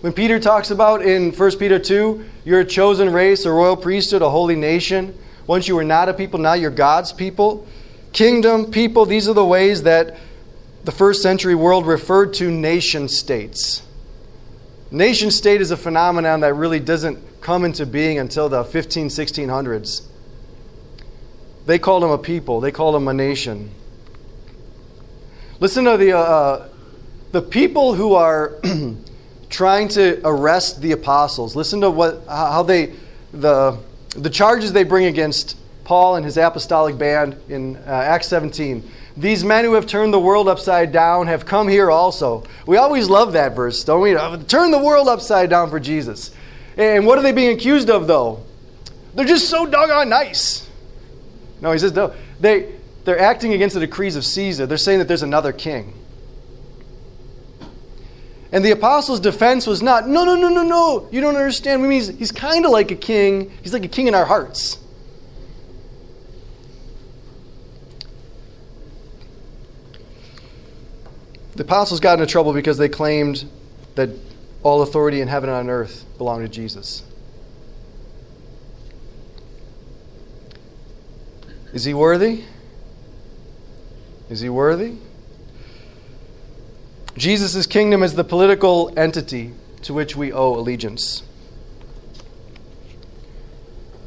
When 0.00 0.12
Peter 0.12 0.40
talks 0.40 0.70
about 0.70 1.02
in 1.02 1.32
1 1.32 1.58
Peter 1.58 1.78
2, 1.78 2.24
you're 2.44 2.60
a 2.60 2.64
chosen 2.64 3.12
race, 3.12 3.44
a 3.44 3.50
royal 3.50 3.76
priesthood, 3.76 4.22
a 4.22 4.30
holy 4.30 4.56
nation. 4.56 5.18
Once 5.50 5.66
you 5.66 5.74
were 5.74 5.82
not 5.82 6.08
a 6.08 6.14
people, 6.14 6.38
now 6.38 6.52
you're 6.52 6.70
God's 6.70 7.12
people. 7.12 7.66
Kingdom, 8.12 8.70
people, 8.70 9.04
these 9.04 9.28
are 9.28 9.34
the 9.34 9.44
ways 9.44 9.82
that 9.82 10.16
the 10.84 10.92
first 10.92 11.22
century 11.22 11.56
world 11.56 11.88
referred 11.88 12.34
to 12.34 12.52
nation 12.52 13.08
states. 13.08 13.82
Nation 14.92 15.32
state 15.32 15.60
is 15.60 15.72
a 15.72 15.76
phenomenon 15.76 16.38
that 16.42 16.54
really 16.54 16.78
doesn't 16.78 17.18
come 17.40 17.64
into 17.64 17.84
being 17.84 18.20
until 18.20 18.48
the 18.48 18.62
15, 18.62 19.08
1600s. 19.08 20.02
They 21.66 21.80
called 21.80 22.04
them 22.04 22.10
a 22.10 22.18
people, 22.18 22.60
they 22.60 22.70
called 22.70 22.94
them 22.94 23.08
a 23.08 23.12
nation. 23.12 23.72
Listen 25.58 25.84
to 25.86 25.96
the, 25.96 26.12
uh, 26.12 26.20
uh 26.20 26.68
the 27.32 27.42
people 27.42 27.94
who 27.94 28.14
are 28.14 28.54
trying 29.50 29.88
to 29.88 30.20
arrest 30.22 30.80
the 30.80 30.92
apostles. 30.92 31.56
Listen 31.56 31.80
to 31.80 31.90
what, 31.90 32.22
how 32.28 32.62
they, 32.62 32.94
the, 33.32 33.76
the 34.16 34.30
charges 34.30 34.72
they 34.72 34.84
bring 34.84 35.06
against 35.06 35.56
Paul 35.84 36.16
and 36.16 36.24
his 36.24 36.36
apostolic 36.36 36.98
band 36.98 37.36
in 37.48 37.76
uh, 37.76 37.90
Acts 37.90 38.28
17. 38.28 38.88
These 39.16 39.44
men 39.44 39.64
who 39.64 39.74
have 39.74 39.86
turned 39.86 40.14
the 40.14 40.20
world 40.20 40.48
upside 40.48 40.92
down 40.92 41.26
have 41.26 41.44
come 41.44 41.68
here 41.68 41.90
also. 41.90 42.44
We 42.66 42.76
always 42.76 43.08
love 43.08 43.32
that 43.32 43.56
verse, 43.56 43.82
don't 43.84 44.00
we? 44.00 44.14
Turn 44.44 44.70
the 44.70 44.78
world 44.78 45.08
upside 45.08 45.50
down 45.50 45.68
for 45.68 45.80
Jesus. 45.80 46.30
And 46.76 47.06
what 47.06 47.18
are 47.18 47.22
they 47.22 47.32
being 47.32 47.56
accused 47.56 47.90
of, 47.90 48.06
though? 48.06 48.44
They're 49.14 49.26
just 49.26 49.48
so 49.48 49.66
doggone 49.66 50.08
nice. 50.08 50.68
No, 51.60 51.72
he 51.72 51.78
says, 51.78 51.92
no. 51.92 52.14
They, 52.38 52.72
they're 53.04 53.18
acting 53.18 53.52
against 53.52 53.74
the 53.74 53.80
decrees 53.80 54.16
of 54.16 54.24
Caesar. 54.24 54.66
They're 54.66 54.78
saying 54.78 55.00
that 55.00 55.08
there's 55.08 55.22
another 55.22 55.52
king. 55.52 55.92
And 58.52 58.64
the 58.64 58.72
apostles' 58.72 59.20
defense 59.20 59.66
was 59.66 59.80
not, 59.80 60.08
no, 60.08 60.24
no, 60.24 60.34
no, 60.34 60.48
no, 60.48 60.62
no. 60.62 61.08
You 61.12 61.20
don't 61.20 61.36
understand. 61.36 61.82
We 61.82 61.88
mean 61.88 62.00
he's, 62.00 62.08
he's 62.18 62.32
kind 62.32 62.64
of 62.64 62.72
like 62.72 62.90
a 62.90 62.96
king. 62.96 63.52
He's 63.62 63.72
like 63.72 63.84
a 63.84 63.88
king 63.88 64.08
in 64.08 64.14
our 64.14 64.24
hearts. 64.24 64.78
The 71.54 71.62
apostles 71.62 72.00
got 72.00 72.14
into 72.14 72.26
trouble 72.26 72.52
because 72.52 72.78
they 72.78 72.88
claimed 72.88 73.44
that 73.94 74.10
all 74.62 74.82
authority 74.82 75.20
in 75.20 75.28
heaven 75.28 75.48
and 75.48 75.58
on 75.58 75.70
earth 75.70 76.04
belonged 76.18 76.42
to 76.42 76.48
Jesus. 76.48 77.04
Is 81.72 81.84
he 81.84 81.94
worthy? 81.94 82.44
Is 84.28 84.40
he 84.40 84.48
worthy? 84.48 84.96
Jesus' 87.20 87.66
kingdom 87.66 88.02
is 88.02 88.14
the 88.14 88.24
political 88.24 88.94
entity 88.96 89.52
to 89.82 89.92
which 89.92 90.16
we 90.16 90.32
owe 90.32 90.54
allegiance. 90.54 91.22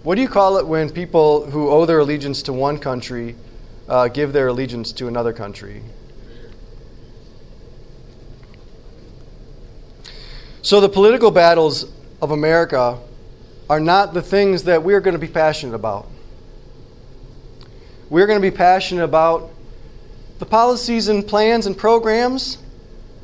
What 0.01 0.15
do 0.15 0.21
you 0.21 0.27
call 0.27 0.57
it 0.57 0.65
when 0.65 0.89
people 0.89 1.45
who 1.51 1.69
owe 1.69 1.85
their 1.85 1.99
allegiance 1.99 2.41
to 2.41 2.53
one 2.53 2.79
country 2.79 3.35
uh, 3.87 4.07
give 4.07 4.33
their 4.33 4.47
allegiance 4.47 4.91
to 4.93 5.07
another 5.07 5.31
country? 5.31 5.83
So 10.63 10.81
the 10.81 10.89
political 10.89 11.29
battles 11.29 11.85
of 12.19 12.31
America 12.31 12.97
are 13.69 13.79
not 13.79 14.15
the 14.15 14.23
things 14.23 14.63
that 14.63 14.81
we're 14.81 15.01
going 15.01 15.13
to 15.13 15.19
be 15.19 15.27
passionate 15.27 15.75
about. 15.75 16.09
We're 18.09 18.25
going 18.25 18.41
to 18.41 18.51
be 18.51 18.55
passionate 18.57 19.03
about 19.03 19.51
the 20.39 20.47
policies 20.47 21.09
and 21.09 21.27
plans 21.27 21.67
and 21.67 21.77
programs 21.77 22.57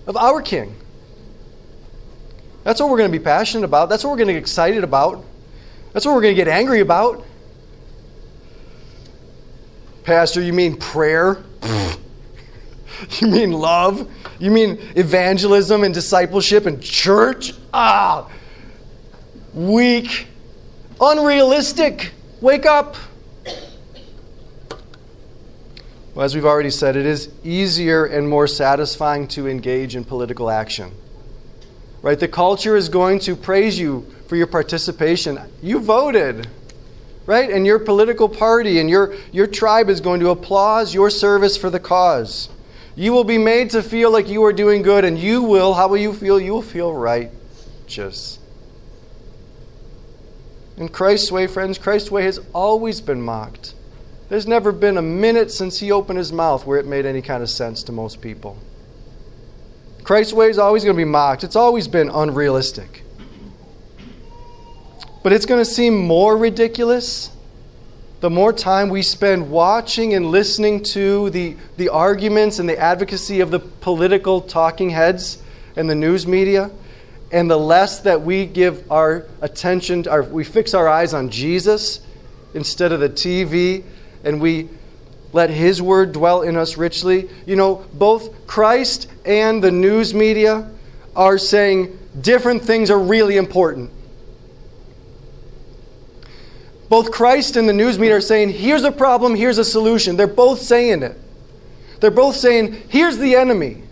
of 0.10 0.18
our 0.18 0.42
King. 0.42 0.76
That's 2.64 2.82
what 2.82 2.90
we're 2.90 2.98
going 2.98 3.12
to 3.12 3.18
be 3.18 3.24
passionate 3.24 3.64
about. 3.64 3.90
That's 3.90 4.04
what 4.04 4.10
we're 4.10 4.18
going 4.18 4.28
to 4.28 4.34
get 4.34 4.40
excited 4.40 4.84
about. 4.84 5.24
That's 5.94 6.06
what 6.06 6.16
we're 6.16 6.22
going 6.22 6.36
to 6.36 6.44
get 6.44 6.48
angry 6.48 6.82
about. 6.82 7.24
Pastor, 10.04 10.42
you 10.42 10.52
mean 10.52 10.78
prayer? 10.78 11.44
you 13.20 13.28
mean 13.28 13.52
love? 13.52 14.12
You 14.40 14.50
mean 14.50 14.80
evangelism 14.96 15.84
and 15.84 15.94
discipleship 15.94 16.66
and 16.66 16.82
church? 16.82 17.54
Ah, 17.72 18.30
weak, 19.54 20.28
unrealistic. 21.00 22.12
Wake 22.42 22.66
up. 22.66 22.96
Well, 26.20 26.26
as 26.26 26.36
we've 26.36 26.44
already 26.44 26.70
said, 26.70 26.98
it 26.98 27.06
is 27.06 27.30
easier 27.46 28.04
and 28.04 28.28
more 28.28 28.46
satisfying 28.46 29.30
to 29.30 29.48
engage 29.48 29.96
in 29.96 30.04
political 30.04 30.50
action. 30.50 30.92
Right? 32.02 32.20
The 32.20 32.28
culture 32.28 32.76
is 32.76 32.90
going 32.90 33.20
to 33.20 33.38
praise 33.38 33.80
you 33.80 34.06
for 34.28 34.36
your 34.36 34.48
participation. 34.48 35.40
You 35.62 35.80
voted. 35.80 36.50
Right? 37.26 37.50
And 37.50 37.66
your 37.66 37.80
political 37.80 38.28
party 38.28 38.82
and 38.82 38.90
your, 38.90 39.16
your 39.32 39.48
tribe 39.48 39.90
is 39.90 40.02
going 40.02 40.20
to 40.20 40.32
applaud 40.32 40.94
your 40.94 41.10
service 41.10 41.56
for 41.56 41.70
the 41.70 41.80
cause. 41.80 42.50
You 42.98 43.14
will 43.14 43.24
be 43.24 43.38
made 43.38 43.70
to 43.70 43.82
feel 43.82 44.12
like 44.12 44.28
you 44.28 44.44
are 44.44 44.52
doing 44.52 44.82
good, 44.82 45.06
and 45.06 45.18
you 45.18 45.44
will, 45.44 45.74
how 45.74 45.88
will 45.88 46.00
you 46.00 46.14
feel? 46.14 46.38
You 46.38 46.52
will 46.52 46.62
feel 46.62 46.94
righteous. 46.94 48.40
In 50.76 50.90
Christ's 50.90 51.32
way, 51.32 51.48
friends, 51.48 51.78
Christ's 51.78 52.12
way 52.12 52.26
has 52.26 52.42
always 52.52 53.00
been 53.00 53.22
mocked. 53.22 53.74
There's 54.30 54.48
never 54.48 54.72
been 54.72 54.98
a 54.98 55.02
minute 55.02 55.52
since 55.52 55.80
he 55.80 55.92
opened 55.92 56.20
his 56.20 56.32
mouth 56.32 56.66
where 56.66 56.78
it 56.78 56.86
made 56.86 57.06
any 57.06 57.22
kind 57.22 57.42
of 57.42 57.50
sense 57.50 57.84
to 57.84 57.92
most 57.92 58.22
people. 58.22 58.58
Christ's 60.04 60.34
way 60.34 60.50
is 60.50 60.60
always 60.60 60.84
going 60.84 60.96
to 60.96 61.00
be 61.00 61.06
mocked, 61.06 61.44
it's 61.44 61.56
always 61.56 61.88
been 61.88 62.10
unrealistic. 62.10 63.04
But 65.24 65.34
it's 65.34 65.46
going 65.46 65.60
to 65.60 65.70
seem 65.70 65.98
more 65.98 66.38
ridiculous 66.38 67.32
the 68.20 68.30
more 68.30 68.52
time 68.52 68.90
we 68.90 69.02
spend 69.02 69.50
watching 69.50 70.14
and 70.14 70.26
listening 70.26 70.84
to 70.84 71.30
the, 71.30 71.56
the 71.78 71.90
arguments 71.90 72.60
and 72.60 72.68
the 72.68 72.78
advocacy 72.78 73.40
of 73.40 73.50
the 73.50 73.60
political 73.60 74.42
talking 74.42 74.90
heads 74.90 75.42
and 75.78 75.90
the 75.90 75.96
news 75.96 76.28
media, 76.28 76.70
and 77.32 77.50
the 77.50 77.58
less 77.58 78.02
that 78.02 78.22
we 78.22 78.46
give 78.46 78.92
our 78.92 79.26
attention, 79.42 80.06
our, 80.08 80.24
we 80.24 80.44
fix 80.44 80.74
our 80.74 80.88
eyes 80.88 81.14
on 81.14 81.30
Jesus 81.30 82.02
instead 82.54 82.92
of 82.92 83.00
the 83.00 83.10
TV, 83.10 83.84
and 84.24 84.42
we 84.42 84.70
let 85.34 85.50
His 85.50 85.82
word 85.82 86.12
dwell 86.12 86.42
in 86.42 86.56
us 86.58 86.78
richly. 86.78 87.30
You 87.46 87.56
know, 87.56 87.86
both 87.94 88.48
Christ 88.48 89.08
and 89.26 89.64
the 89.64 89.72
news 89.72 90.14
media 90.14 90.70
are 91.16 91.38
saying 91.38 91.98
different 92.20 92.64
things 92.64 92.90
are 92.90 93.00
really 93.00 93.38
important. 93.38 93.92
Both 96.90 97.12
Christ 97.12 97.56
and 97.56 97.70
the 97.70 97.74
news 97.74 98.00
media 98.00 98.18
are 98.18 98.22
saying, 98.22 98.50
here's 98.50 98.84
a 98.84 98.92
problem, 98.92 99.36
here's 99.36 99.60
a 99.60 99.64
solution. 99.64 100.18
They're 100.18 100.26
both 100.26 100.62
saying 100.62 101.04
it. 101.04 101.18
They're 102.00 102.10
both 102.10 102.36
saying, 102.36 102.82
here's 102.90 103.18
the 103.18 103.36
enemy. 103.36 103.84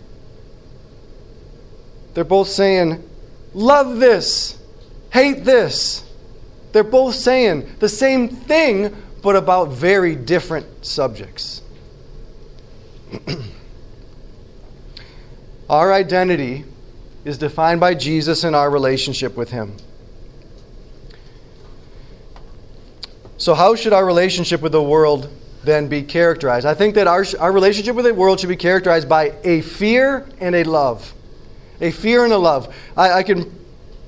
They're 2.14 2.24
both 2.24 2.48
saying, 2.48 3.08
love 3.54 3.98
this, 3.98 4.58
hate 5.12 5.44
this. 5.44 6.04
They're 6.72 6.82
both 6.82 7.14
saying 7.14 7.76
the 7.78 7.88
same 7.88 8.28
thing, 8.28 8.96
but 9.22 9.36
about 9.36 9.70
very 9.70 10.14
different 10.14 10.84
subjects. 10.84 11.62
our 15.70 15.92
identity 15.92 16.64
is 17.24 17.38
defined 17.38 17.80
by 17.80 17.94
Jesus 17.94 18.44
and 18.44 18.54
our 18.54 18.70
relationship 18.70 19.36
with 19.36 19.50
Him. 19.50 19.76
So, 23.38 23.54
how 23.54 23.74
should 23.74 23.92
our 23.92 24.04
relationship 24.04 24.60
with 24.60 24.72
the 24.72 24.82
world 24.82 25.30
then 25.62 25.88
be 25.88 26.02
characterized? 26.02 26.66
I 26.66 26.74
think 26.74 26.96
that 26.96 27.06
our, 27.06 27.24
our 27.38 27.52
relationship 27.52 27.94
with 27.94 28.04
the 28.04 28.14
world 28.14 28.40
should 28.40 28.48
be 28.48 28.56
characterized 28.56 29.08
by 29.08 29.34
a 29.44 29.60
fear 29.60 30.28
and 30.40 30.56
a 30.56 30.64
love. 30.64 31.14
A 31.80 31.92
fear 31.92 32.24
and 32.24 32.32
a 32.32 32.38
love. 32.38 32.74
I, 32.96 33.12
I 33.12 33.22
can 33.22 33.54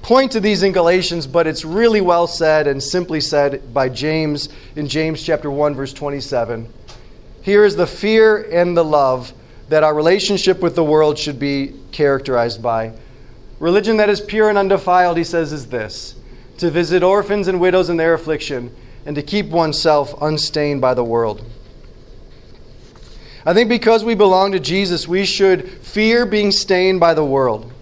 point 0.03 0.33
to 0.33 0.41
these 0.41 0.63
in 0.63 0.73
Galatians, 0.73 1.27
but 1.27 1.47
it's 1.47 1.65
really 1.65 2.01
well 2.01 2.27
said 2.27 2.67
and 2.67 2.83
simply 2.83 3.21
said 3.21 3.73
by 3.73 3.89
James 3.89 4.49
in 4.77 4.89
James 4.89 5.23
chapter 5.23 5.51
1 5.51 5.75
verse 5.75 5.93
27. 5.93 6.73
Here 7.43 7.65
is 7.65 7.77
the 7.77 7.87
fear 7.87 8.43
and 8.51 8.77
the 8.77 8.85
love 8.85 9.33
that 9.69 9.85
our 9.85 9.95
relationship 9.95 10.61
with 10.61 10.75
the 10.75 10.85
world 10.85 11.19
should 11.19 11.39
be 11.39 11.75
characterized 11.93 12.63
by. 12.63 12.93
Religion 13.61 13.99
that 13.99 14.09
is 14.09 14.21
pure 14.21 14.49
and 14.49 14.59
undefiled, 14.59 15.17
he 15.17 15.25
says, 15.25 15.53
is 15.53 15.67
this 15.69 16.17
to 16.59 16.71
visit 16.71 17.03
orphans 17.03 17.49
and 17.49 17.59
widows 17.59 17.89
in 17.89 17.97
their 17.97 18.13
affliction, 18.13 18.75
and 19.07 19.17
to 19.17 19.23
keep 19.23 19.47
oneself 19.47 20.15
unstained 20.21 20.79
by 20.79 20.93
the 20.93 21.03
world. 21.03 21.43
I 23.47 23.55
think 23.55 23.71
because 23.71 24.05
we 24.05 24.15
belong 24.15 24.53
to 24.53 24.61
Jesus, 24.61 25.09
we 25.09 25.25
should 25.25 25.71
fear 25.71 26.27
being 26.27 26.53
stained 26.53 27.01
by 27.01 27.15
the 27.15 27.25
world. 27.25 27.73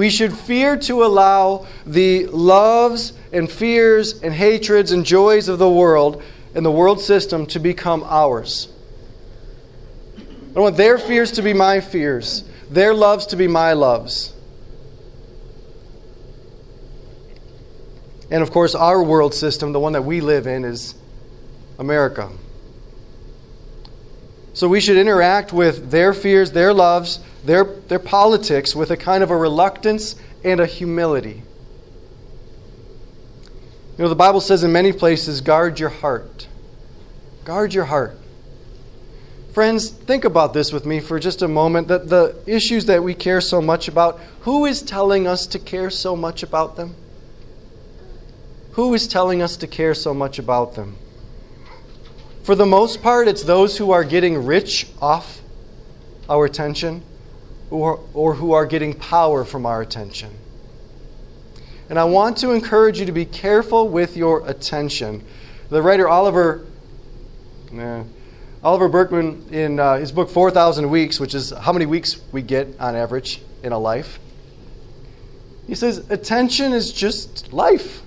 We 0.00 0.08
should 0.08 0.32
fear 0.32 0.78
to 0.78 1.04
allow 1.04 1.66
the 1.84 2.24
loves 2.28 3.12
and 3.34 3.52
fears 3.52 4.22
and 4.22 4.32
hatreds 4.32 4.92
and 4.92 5.04
joys 5.04 5.46
of 5.46 5.58
the 5.58 5.68
world 5.68 6.22
and 6.54 6.64
the 6.64 6.70
world 6.70 7.02
system 7.02 7.44
to 7.48 7.58
become 7.58 8.02
ours. 8.04 8.70
I 10.56 10.60
want 10.60 10.78
their 10.78 10.96
fears 10.96 11.32
to 11.32 11.42
be 11.42 11.52
my 11.52 11.80
fears, 11.80 12.44
their 12.70 12.94
loves 12.94 13.26
to 13.26 13.36
be 13.36 13.46
my 13.46 13.74
loves. 13.74 14.32
And 18.30 18.42
of 18.42 18.50
course, 18.52 18.74
our 18.74 19.02
world 19.02 19.34
system, 19.34 19.74
the 19.74 19.80
one 19.80 19.92
that 19.92 20.06
we 20.06 20.22
live 20.22 20.46
in, 20.46 20.64
is 20.64 20.94
America. 21.78 22.30
So 24.60 24.68
we 24.68 24.82
should 24.82 24.98
interact 24.98 25.54
with 25.54 25.90
their 25.90 26.12
fears, 26.12 26.52
their 26.52 26.74
loves, 26.74 27.20
their, 27.46 27.64
their 27.64 27.98
politics 27.98 28.76
with 28.76 28.90
a 28.90 28.96
kind 28.98 29.22
of 29.22 29.30
a 29.30 29.36
reluctance 29.38 30.16
and 30.44 30.60
a 30.60 30.66
humility. 30.66 31.42
You 33.96 34.04
know, 34.04 34.10
the 34.10 34.14
Bible 34.14 34.42
says 34.42 34.62
in 34.62 34.70
many 34.70 34.92
places, 34.92 35.40
guard 35.40 35.80
your 35.80 35.88
heart. 35.88 36.46
Guard 37.44 37.72
your 37.72 37.86
heart. 37.86 38.18
Friends, 39.54 39.88
think 39.88 40.26
about 40.26 40.52
this 40.52 40.74
with 40.74 40.84
me 40.84 41.00
for 41.00 41.18
just 41.18 41.40
a 41.40 41.48
moment 41.48 41.88
that 41.88 42.10
the 42.10 42.36
issues 42.46 42.84
that 42.84 43.02
we 43.02 43.14
care 43.14 43.40
so 43.40 43.62
much 43.62 43.88
about, 43.88 44.20
who 44.40 44.66
is 44.66 44.82
telling 44.82 45.26
us 45.26 45.46
to 45.46 45.58
care 45.58 45.88
so 45.88 46.14
much 46.14 46.42
about 46.42 46.76
them? 46.76 46.94
Who 48.72 48.92
is 48.92 49.08
telling 49.08 49.40
us 49.40 49.56
to 49.56 49.66
care 49.66 49.94
so 49.94 50.12
much 50.12 50.38
about 50.38 50.74
them? 50.74 50.98
For 52.50 52.56
the 52.56 52.66
most 52.66 53.00
part, 53.00 53.28
it's 53.28 53.44
those 53.44 53.78
who 53.78 53.92
are 53.92 54.02
getting 54.02 54.44
rich 54.44 54.88
off 55.00 55.40
our 56.28 56.44
attention 56.44 57.04
or, 57.70 58.04
or 58.12 58.34
who 58.34 58.54
are 58.54 58.66
getting 58.66 58.92
power 58.92 59.44
from 59.44 59.66
our 59.66 59.80
attention. 59.80 60.36
And 61.88 61.96
I 61.96 62.02
want 62.02 62.38
to 62.38 62.50
encourage 62.50 62.98
you 62.98 63.06
to 63.06 63.12
be 63.12 63.24
careful 63.24 63.88
with 63.88 64.16
your 64.16 64.44
attention. 64.48 65.24
The 65.68 65.80
writer 65.80 66.08
Oliver, 66.08 66.66
nah, 67.70 68.02
Oliver 68.64 68.88
Burkeman, 68.88 69.46
in 69.52 69.78
uh, 69.78 69.98
his 69.98 70.10
book 70.10 70.28
4,000 70.28 70.90
Weeks, 70.90 71.20
which 71.20 71.36
is 71.36 71.50
how 71.50 71.72
many 71.72 71.86
weeks 71.86 72.20
we 72.32 72.42
get 72.42 72.66
on 72.80 72.96
average 72.96 73.42
in 73.62 73.70
a 73.70 73.78
life, 73.78 74.18
he 75.68 75.76
says, 75.76 75.98
Attention 76.10 76.72
is 76.72 76.92
just 76.92 77.52
life. 77.52 78.02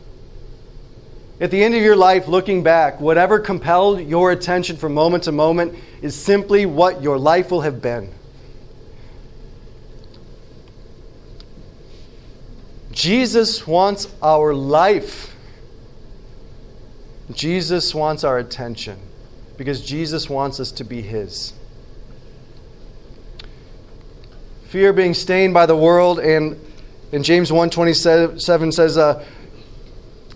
At 1.40 1.52
the 1.52 1.64
end 1.64 1.74
of 1.74 1.82
your 1.82 1.96
life, 1.96 2.28
looking 2.28 2.64
back, 2.64 3.02
whatever 3.02 3.40
compelled 3.40 4.02
your 4.02 4.32
attention 4.32 4.78
from 4.78 4.94
moment 4.94 5.24
to 5.24 5.32
moment 5.32 5.76
is 6.02 6.16
simply 6.16 6.66
what 6.66 7.02
your 7.02 7.18
life 7.18 7.50
will 7.50 7.62
have 7.62 7.82
been. 7.82 8.12
Jesus 12.92 13.66
wants 13.66 14.08
our 14.22 14.54
life. 14.54 15.36
Jesus 17.32 17.96
wants 17.96 18.24
our 18.24 18.38
attention 18.38 19.00
because 19.58 19.84
Jesus 19.84 20.30
wants 20.30 20.60
us 20.60 20.72
to 20.74 20.84
be 20.84 21.02
His. 21.02 21.54
Fear 24.68 24.94
being 24.94 25.14
stained 25.14 25.54
by 25.54 25.66
the 25.66 25.76
world, 25.76 26.20
and 26.20 26.60
in 27.12 27.24
James 27.24 27.52
1:27 27.52 28.74
says, 28.74 28.98
uh, 28.98 29.24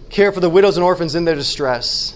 "Care 0.10 0.32
for 0.32 0.40
the 0.40 0.50
widows 0.50 0.78
and 0.78 0.84
orphans 0.84 1.16
in 1.16 1.26
their 1.26 1.36
distress." 1.36 2.16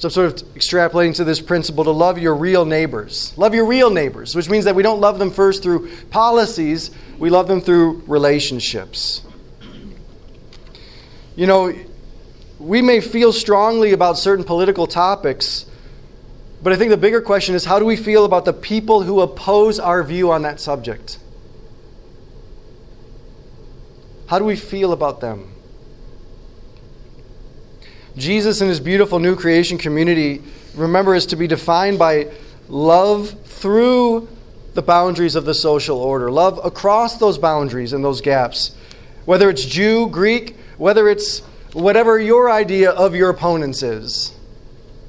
So 0.00 0.06
I'm 0.06 0.12
sort 0.12 0.26
of 0.28 0.54
extrapolating 0.54 1.14
to 1.16 1.24
this 1.24 1.42
principle 1.42 1.84
to 1.84 1.90
love 1.90 2.18
your 2.18 2.34
real 2.34 2.64
neighbors. 2.64 3.34
Love 3.36 3.54
your 3.54 3.66
real 3.66 3.90
neighbors, 3.90 4.34
which 4.34 4.48
means 4.48 4.64
that 4.64 4.74
we 4.74 4.82
don't 4.82 4.98
love 4.98 5.18
them 5.18 5.30
first 5.30 5.62
through 5.62 5.90
policies, 6.10 6.90
we 7.18 7.28
love 7.28 7.48
them 7.48 7.60
through 7.60 8.02
relationships. 8.06 9.20
You 11.36 11.46
know, 11.46 11.74
we 12.58 12.80
may 12.80 13.00
feel 13.00 13.30
strongly 13.30 13.92
about 13.92 14.16
certain 14.16 14.44
political 14.44 14.86
topics, 14.86 15.66
but 16.62 16.72
I 16.72 16.76
think 16.76 16.90
the 16.90 16.96
bigger 16.96 17.20
question 17.20 17.54
is 17.54 17.66
how 17.66 17.78
do 17.78 17.84
we 17.84 17.96
feel 17.96 18.24
about 18.24 18.46
the 18.46 18.54
people 18.54 19.02
who 19.02 19.20
oppose 19.20 19.78
our 19.78 20.02
view 20.02 20.30
on 20.30 20.42
that 20.42 20.60
subject? 20.60 21.18
How 24.28 24.38
do 24.38 24.46
we 24.46 24.56
feel 24.56 24.92
about 24.92 25.20
them? 25.20 25.52
Jesus 28.16 28.60
and 28.60 28.68
his 28.68 28.80
beautiful 28.80 29.18
new 29.18 29.36
creation 29.36 29.78
community, 29.78 30.42
remember, 30.74 31.14
is 31.14 31.26
to 31.26 31.36
be 31.36 31.46
defined 31.46 31.98
by 31.98 32.28
love 32.68 33.30
through 33.44 34.28
the 34.74 34.82
boundaries 34.82 35.34
of 35.34 35.44
the 35.44 35.54
social 35.54 35.98
order, 35.98 36.30
love 36.30 36.60
across 36.64 37.18
those 37.18 37.38
boundaries 37.38 37.92
and 37.92 38.04
those 38.04 38.20
gaps. 38.20 38.74
Whether 39.24 39.50
it's 39.50 39.64
Jew, 39.64 40.08
Greek, 40.08 40.56
whether 40.78 41.08
it's 41.08 41.40
whatever 41.72 42.18
your 42.18 42.50
idea 42.50 42.90
of 42.90 43.14
your 43.14 43.30
opponents 43.30 43.82
is. 43.82 44.32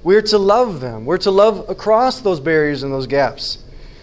We're 0.03 0.21
to 0.23 0.37
love 0.37 0.79
them. 0.79 1.05
We're 1.05 1.17
to 1.19 1.31
love 1.31 1.69
across 1.69 2.21
those 2.21 2.39
barriers 2.39 2.83
and 2.83 2.91
those 2.91 3.07
gaps. 3.07 3.59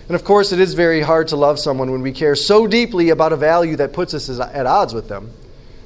And 0.07 0.15
of 0.15 0.25
course, 0.25 0.53
it 0.53 0.61
is 0.61 0.75
very 0.75 1.01
hard 1.01 1.29
to 1.29 1.37
love 1.37 1.59
someone 1.59 1.91
when 1.91 2.03
we 2.03 2.13
care 2.13 2.35
so 2.35 2.67
deeply 2.67 3.11
about 3.11 3.33
a 3.33 3.37
value 3.37 3.77
that 3.77 3.93
puts 3.93 4.15
us 4.15 4.31
at 4.41 4.65
odds 4.65 4.95
with 4.95 5.09
them, 5.09 5.31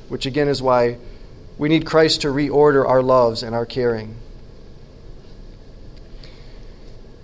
which 0.09 0.27
again 0.27 0.49
is 0.49 0.63
why 0.63 0.99
we 1.63 1.69
need 1.69 1.87
Christ 1.87 2.23
to 2.23 2.29
reorder 2.29 2.85
our 2.85 3.01
loves 3.01 3.45
and 3.45 3.55
our 3.55 3.65
caring. 3.65 4.17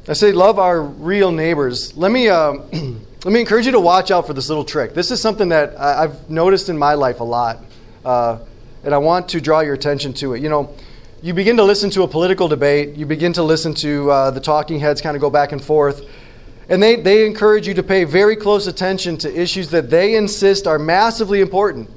I 0.06 0.12
say, 0.12 0.30
love 0.30 0.60
our 0.60 0.80
real 0.80 1.32
neighbors. 1.32 1.96
Let 1.96 2.12
me, 2.12 2.28
uh, 2.28 2.52
let 2.72 3.26
me 3.26 3.40
encourage 3.40 3.66
you 3.66 3.72
to 3.72 3.80
watch 3.80 4.12
out 4.12 4.28
for 4.28 4.34
this 4.34 4.48
little 4.48 4.64
trick. 4.64 4.94
This 4.94 5.10
is 5.10 5.20
something 5.20 5.48
that 5.48 5.76
I've 5.76 6.30
noticed 6.30 6.68
in 6.68 6.78
my 6.78 6.94
life 6.94 7.18
a 7.18 7.24
lot. 7.24 7.64
Uh, 8.04 8.38
and 8.84 8.94
I 8.94 8.98
want 8.98 9.30
to 9.30 9.40
draw 9.40 9.58
your 9.58 9.74
attention 9.74 10.12
to 10.14 10.34
it. 10.34 10.40
You 10.40 10.50
know, 10.50 10.72
you 11.20 11.34
begin 11.34 11.56
to 11.56 11.64
listen 11.64 11.90
to 11.90 12.04
a 12.04 12.08
political 12.08 12.46
debate, 12.46 12.94
you 12.96 13.06
begin 13.06 13.32
to 13.32 13.42
listen 13.42 13.74
to 13.74 14.08
uh, 14.08 14.30
the 14.30 14.40
talking 14.40 14.78
heads 14.78 15.00
kind 15.00 15.16
of 15.16 15.20
go 15.20 15.30
back 15.30 15.50
and 15.50 15.60
forth, 15.60 16.08
and 16.68 16.80
they, 16.80 16.94
they 16.94 17.26
encourage 17.26 17.66
you 17.66 17.74
to 17.74 17.82
pay 17.82 18.04
very 18.04 18.36
close 18.36 18.68
attention 18.68 19.18
to 19.18 19.36
issues 19.40 19.70
that 19.70 19.90
they 19.90 20.14
insist 20.14 20.68
are 20.68 20.78
massively 20.78 21.40
important. 21.40 21.90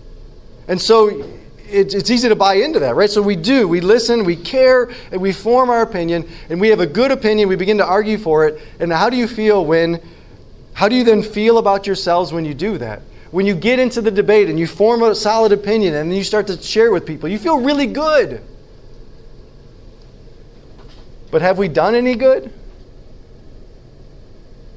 And 0.68 0.82
so 0.82 1.24
it, 1.72 1.94
it's 1.94 2.10
easy 2.10 2.30
to 2.30 2.36
buy 2.36 2.56
into 2.56 2.80
that, 2.80 2.96
right? 2.96 3.10
So 3.10 3.22
we 3.22 3.36
do. 3.36 3.68
We 3.68 3.82
listen, 3.82 4.24
we 4.24 4.36
care, 4.36 4.92
and 5.12 5.22
we 5.22 5.32
form 5.32 5.70
our 5.70 5.82
opinion, 5.82 6.28
and 6.50 6.60
we 6.60 6.70
have 6.70 6.80
a 6.80 6.88
good 6.88 7.12
opinion. 7.12 7.50
We 7.50 7.56
begin 7.56 7.78
to 7.78 7.86
argue 7.86 8.18
for 8.18 8.48
it. 8.48 8.62
And 8.80 8.92
how 8.92 9.10
do 9.10 9.18
you 9.18 9.28
feel 9.28 9.66
when, 9.66 10.02
how 10.74 10.90
do 10.90 10.96
you 10.96 11.04
then 11.04 11.24
feel 11.24 11.58
about 11.58 11.88
yourselves 11.88 12.34
when 12.34 12.46
you 12.46 12.54
do 12.54 12.78
that? 12.78 13.02
when 13.32 13.46
you 13.46 13.56
get 13.56 13.80
into 13.80 14.02
the 14.02 14.12
debate 14.12 14.50
and 14.50 14.60
you 14.60 14.68
form 14.68 15.02
a 15.02 15.16
solid 15.16 15.54
opinion 15.54 15.96
and 15.96 16.12
then 16.12 16.18
you 16.18 16.24
start 16.24 16.48
to 16.48 16.62
share 16.62 16.88
it 16.88 16.92
with 16.92 17.06
people, 17.06 17.30
you 17.30 17.40
feel 17.40 17.60
really 17.60 17.88
good. 17.88 18.44
But 21.32 21.42
have 21.42 21.58
we 21.58 21.70
done 21.70 21.96
any 21.96 22.16
good? 22.16 22.52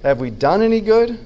Have 0.02 0.20
we 0.20 0.30
done 0.30 0.62
any 0.62 0.80
good? 0.80 1.18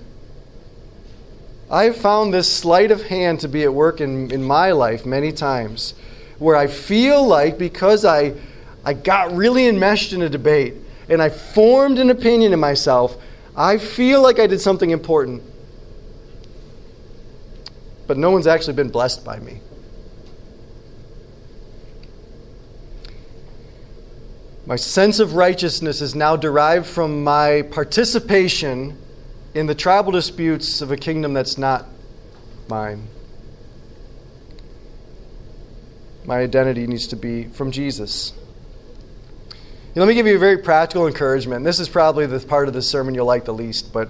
I've 1.70 1.96
found 1.96 2.33
this 2.33 2.50
sleight 2.50 2.90
of 2.90 3.02
hand 3.02 3.40
to 3.40 3.48
be 3.48 3.64
at 3.64 3.72
work 3.72 4.00
in, 4.00 4.31
in 4.31 4.42
my 4.42 4.72
life 4.72 5.04
many 5.04 5.33
times 5.33 5.94
where 6.38 6.57
I 6.57 6.66
feel 6.66 7.26
like 7.26 7.59
because 7.59 8.04
I, 8.04 8.35
I 8.85 8.94
got 8.94 9.35
really 9.35 9.66
enmeshed 9.66 10.12
in 10.12 10.22
a 10.22 10.28
debate 10.28 10.74
and 11.09 11.20
I 11.20 11.28
formed 11.28 11.98
an 11.98 12.11
opinion 12.11 12.52
in 12.52 12.61
myself, 12.61 13.16
I 13.57 13.78
feel 13.78 14.22
like 14.22 14.38
I 14.38 14.46
did 14.46 14.61
something 14.61 14.90
important 14.90 15.42
but 18.09 18.16
no 18.16 18.31
one's 18.31 18.46
actually 18.48 18.72
been 18.72 18.88
blessed 18.88 19.24
by 19.24 19.38
me. 19.38 19.61
My 24.66 24.76
sense 24.76 25.20
of 25.20 25.35
righteousness 25.35 26.00
is 26.00 26.14
now 26.14 26.35
derived 26.35 26.87
from 26.87 27.22
my 27.22 27.62
participation 27.70 28.98
in 29.59 29.66
the 29.66 29.75
tribal 29.75 30.12
disputes 30.12 30.81
of 30.81 30.92
a 30.92 30.97
kingdom 30.97 31.35
that's 31.35 31.59
not 31.59 31.87
mine. 32.68 33.09
My 36.25 36.38
identity 36.38 36.87
needs 36.87 37.09
to 37.09 37.16
be 37.16 37.44
from 37.44 37.73
Jesus. 37.73 38.33
Let 39.97 40.07
me 40.07 40.14
give 40.14 40.29
you 40.29 40.37
a 40.37 40.38
very 40.38 40.59
practical 40.59 41.09
encouragement. 41.09 41.64
This 41.64 41.81
is 41.81 41.88
probably 41.88 42.25
the 42.27 42.38
part 42.38 42.68
of 42.68 42.75
the 42.75 42.83
sermon 42.83 43.16
you'll 43.16 43.27
like 43.27 43.47
the 43.47 43.55
least, 43.55 43.92
but 43.92 44.09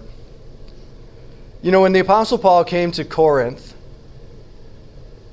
you 1.62 1.72
know, 1.72 1.80
when 1.80 1.92
the 1.92 2.00
Apostle 2.00 2.36
Paul 2.36 2.62
came 2.64 2.92
to 2.92 3.04
Corinth, 3.04 3.74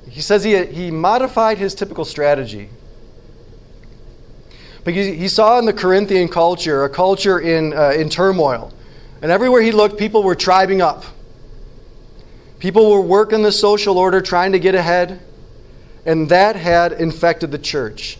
he 0.08 0.22
says 0.22 0.42
he, 0.42 0.64
he 0.64 0.90
modified 0.90 1.58
his 1.58 1.74
typical 1.74 2.06
strategy. 2.06 2.70
Because 4.82 5.06
he 5.06 5.28
saw 5.28 5.58
in 5.58 5.66
the 5.66 5.74
Corinthian 5.74 6.28
culture 6.28 6.84
a 6.84 6.88
culture 6.88 7.38
in, 7.38 7.74
uh, 7.74 7.90
in 7.90 8.08
turmoil. 8.08 8.72
And 9.22 9.30
everywhere 9.30 9.62
he 9.62 9.72
looked, 9.72 9.98
people 9.98 10.22
were 10.22 10.34
tribing 10.34 10.82
up. 10.82 11.04
People 12.58 12.90
were 12.90 13.00
working 13.00 13.42
the 13.42 13.52
social 13.52 13.98
order, 13.98 14.20
trying 14.20 14.52
to 14.52 14.58
get 14.58 14.74
ahead. 14.74 15.20
And 16.04 16.28
that 16.28 16.56
had 16.56 16.92
infected 16.92 17.50
the 17.50 17.58
church. 17.58 18.18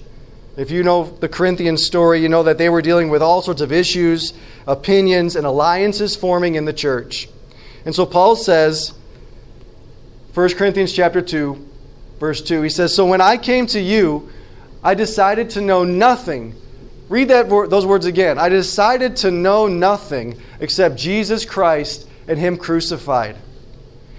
If 0.57 0.71
you 0.71 0.83
know 0.83 1.05
the 1.05 1.29
Corinthian 1.29 1.77
story, 1.77 2.21
you 2.23 2.29
know 2.29 2.43
that 2.43 2.59
they 2.59 2.69
were 2.69 2.81
dealing 2.81 3.11
with 3.11 3.23
all 3.23 3.43
sorts 3.43 3.61
of 3.61 3.73
issues, 3.73 4.33
opinions, 4.67 5.37
and 5.37 5.47
alliances 5.47 6.17
forming 6.17 6.55
in 6.55 6.65
the 6.65 6.73
church. 6.73 7.29
And 7.85 7.95
so 7.95 8.07
Paul 8.07 8.37
says, 8.37 8.95
1 10.35 10.55
Corinthians 10.55 10.93
chapter 10.93 11.21
2, 11.21 11.69
verse 12.19 12.41
2, 12.43 12.63
he 12.63 12.69
says, 12.71 12.95
So 12.95 13.07
when 13.07 13.21
I 13.21 13.37
came 13.37 13.67
to 13.69 13.81
you, 13.81 14.31
I 14.83 14.95
decided 14.95 15.51
to 15.51 15.61
know 15.61 15.85
nothing. 15.85 16.55
Read 17.09 17.29
that, 17.29 17.49
those 17.49 17.87
words 17.87 18.07
again. 18.07 18.39
I 18.39 18.49
decided 18.49 19.17
to 19.17 19.31
know 19.31 19.69
nothing 19.69 20.41
except 20.61 20.97
Jesus 20.97 21.45
Christ 21.45 22.09
and 22.27 22.39
Him 22.39 22.57
crucified. 22.57 23.37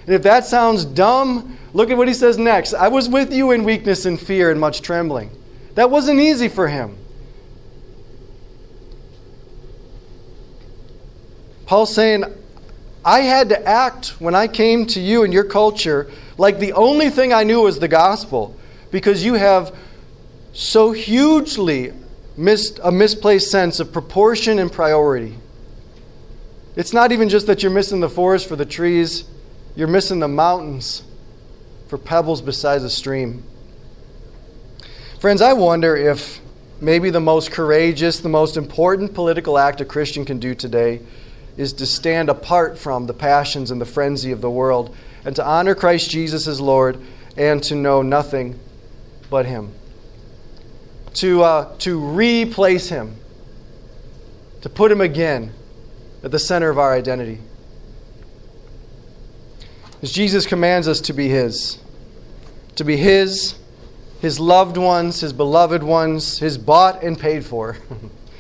And 0.07 0.15
if 0.15 0.23
that 0.23 0.45
sounds 0.45 0.85
dumb, 0.85 1.57
look 1.73 1.91
at 1.91 1.97
what 1.97 2.07
he 2.07 2.13
says 2.13 2.37
next. 2.37 2.73
I 2.73 2.87
was 2.87 3.09
with 3.09 3.33
you 3.33 3.51
in 3.51 3.65
weakness 3.65 4.05
and 4.05 4.19
fear 4.19 4.49
and 4.49 4.59
much 4.59 4.81
trembling. 4.81 5.29
That 5.75 5.91
wasn't 5.91 6.21
easy 6.21 6.47
for 6.47 6.69
him. 6.69 6.97
Paul's 11.65 11.93
saying, 11.93 12.23
I 13.03 13.19
had 13.19 13.49
to 13.49 13.67
act 13.67 14.21
when 14.21 14.33
I 14.33 14.47
came 14.47 14.85
to 14.87 15.01
you 15.01 15.25
and 15.25 15.33
your 15.33 15.43
culture 15.43 16.09
like 16.37 16.59
the 16.59 16.73
only 16.73 17.09
thing 17.09 17.33
I 17.33 17.43
knew 17.43 17.61
was 17.61 17.77
the 17.79 17.89
gospel 17.89 18.55
because 18.91 19.23
you 19.25 19.33
have 19.33 19.75
so 20.53 20.93
hugely 20.93 21.91
a 22.37 22.91
misplaced 22.91 23.49
sense 23.49 23.79
of 23.79 23.91
proportion 23.91 24.59
and 24.59 24.71
priority. 24.71 25.35
It's 26.75 26.93
not 26.93 27.11
even 27.11 27.29
just 27.29 27.47
that 27.47 27.63
you're 27.63 27.71
missing 27.71 27.99
the 27.99 28.09
forest 28.09 28.47
for 28.47 28.55
the 28.55 28.65
trees, 28.65 29.23
you're 29.75 29.87
missing 29.87 30.19
the 30.19 30.27
mountains 30.27 31.03
for 31.87 31.97
pebbles 31.97 32.41
beside 32.41 32.81
a 32.81 32.89
stream. 32.89 33.43
Friends, 35.19 35.41
I 35.41 35.53
wonder 35.53 35.95
if 35.95 36.39
maybe 36.79 37.09
the 37.09 37.19
most 37.19 37.51
courageous, 37.51 38.19
the 38.19 38.29
most 38.29 38.57
important 38.57 39.15
political 39.15 39.57
act 39.57 39.81
a 39.81 39.85
Christian 39.85 40.25
can 40.25 40.37
do 40.37 40.53
today 40.53 41.01
is 41.57 41.73
to 41.73 41.87
stand 41.87 42.29
apart 42.29 42.77
from 42.77 43.07
the 43.07 43.13
passions 43.13 43.71
and 43.71 43.81
the 43.81 43.85
frenzy 43.85 44.31
of 44.31 44.41
the 44.41 44.49
world 44.49 44.95
and 45.25 45.35
to 45.35 45.43
honor 45.43 45.73
Christ 45.73 46.11
Jesus 46.11 46.45
as 46.47 46.61
Lord 46.61 46.99
and 47.35 47.63
to 47.63 47.75
know 47.75 48.03
nothing 48.03 48.59
but 49.31 49.47
Him. 49.47 49.73
To, 51.17 51.43
uh, 51.43 51.77
to 51.79 51.99
replace 51.99 52.89
Him, 52.89 53.15
to 54.61 54.69
put 54.69 54.91
Him 54.91 55.01
again 55.01 55.51
at 56.23 56.31
the 56.31 56.39
center 56.39 56.69
of 56.69 56.77
our 56.77 56.93
identity. 56.93 57.39
As 60.01 60.11
Jesus 60.11 60.45
commands 60.45 60.87
us 60.87 61.01
to 61.01 61.13
be 61.13 61.27
His, 61.27 61.79
to 62.75 62.83
be 62.83 62.97
His 62.97 63.55
his 64.19 64.39
loved 64.39 64.77
ones, 64.77 65.21
his 65.21 65.33
beloved 65.33 65.83
ones, 65.83 66.39
his 66.39 66.57
bought 66.57 67.03
and 67.03 67.19
paid 67.19 67.45
for. 67.45 67.77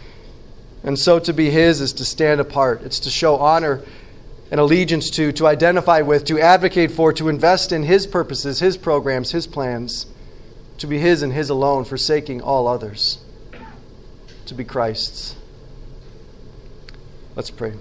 and 0.83 0.97
so 0.97 1.19
to 1.19 1.33
be 1.33 1.49
his 1.49 1.81
is 1.81 1.93
to 1.93 2.05
stand 2.05 2.41
apart, 2.41 2.81
it's 2.83 2.99
to 3.01 3.09
show 3.09 3.37
honor 3.37 3.83
and 4.49 4.59
allegiance 4.59 5.09
to, 5.11 5.31
to 5.33 5.45
identify 5.45 6.01
with, 6.01 6.25
to 6.25 6.39
advocate 6.39 6.91
for, 6.91 7.11
to 7.13 7.29
invest 7.29 7.71
in 7.71 7.83
his 7.83 8.07
purposes, 8.07 8.59
his 8.59 8.77
programs, 8.77 9.31
his 9.31 9.45
plans, 9.45 10.05
to 10.77 10.87
be 10.87 10.99
his 10.99 11.23
and 11.23 11.33
his 11.33 11.49
alone, 11.49 11.83
forsaking 11.85 12.41
all 12.41 12.67
others, 12.67 13.19
to 14.45 14.53
be 14.53 14.63
Christ's. 14.63 15.35
Let's 17.35 17.49
pray. 17.49 17.73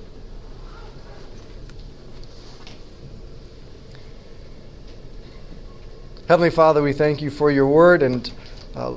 Heavenly 6.28 6.50
Father, 6.50 6.82
we 6.82 6.92
thank 6.92 7.22
you 7.22 7.30
for 7.30 7.52
your 7.52 7.68
word, 7.68 8.02
and 8.02 8.30
uh, 8.74 8.94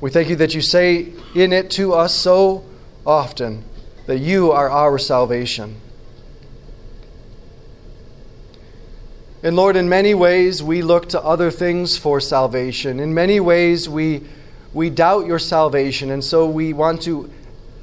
we 0.00 0.10
thank 0.10 0.30
you 0.30 0.36
that 0.36 0.54
you 0.54 0.62
say 0.62 1.12
in 1.34 1.52
it 1.52 1.70
to 1.72 1.92
us 1.92 2.14
so 2.14 2.64
often 3.06 3.64
that 4.06 4.18
you 4.18 4.50
are 4.50 4.70
our 4.70 4.98
salvation. 4.98 5.80
And 9.42 9.56
Lord, 9.56 9.76
in 9.76 9.88
many 9.88 10.12
ways 10.12 10.62
we 10.62 10.82
look 10.82 11.08
to 11.10 11.22
other 11.22 11.50
things 11.50 11.96
for 11.96 12.20
salvation. 12.20 13.00
In 13.00 13.14
many 13.14 13.40
ways 13.40 13.88
we, 13.88 14.22
we 14.74 14.90
doubt 14.90 15.26
your 15.26 15.38
salvation, 15.38 16.10
and 16.10 16.22
so 16.22 16.46
we 16.46 16.74
want 16.74 17.02
to 17.02 17.30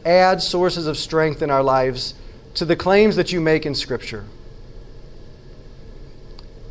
add 0.06 0.42
sources 0.42 0.86
of 0.86 0.98
strength 0.98 1.42
in 1.42 1.50
our 1.50 1.64
lives 1.64 2.14
to 2.54 2.66
the 2.66 2.76
claims 2.76 3.16
that 3.16 3.32
you 3.32 3.42
make 3.42 3.66
in 3.66 3.74
Scripture. 3.74 4.26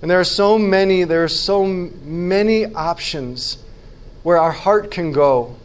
And 0.03 0.11
there 0.11 0.21
are 0.21 0.25
so 0.25 0.57
many, 0.59 1.03
there 1.03 1.25
are 1.25 1.29
so 1.29 1.65
many 1.65 2.67
options 2.67 3.59
where 4.23 4.39
our 4.39 4.53
heart 4.53 4.91
can 4.91 5.11
go 5.11 5.57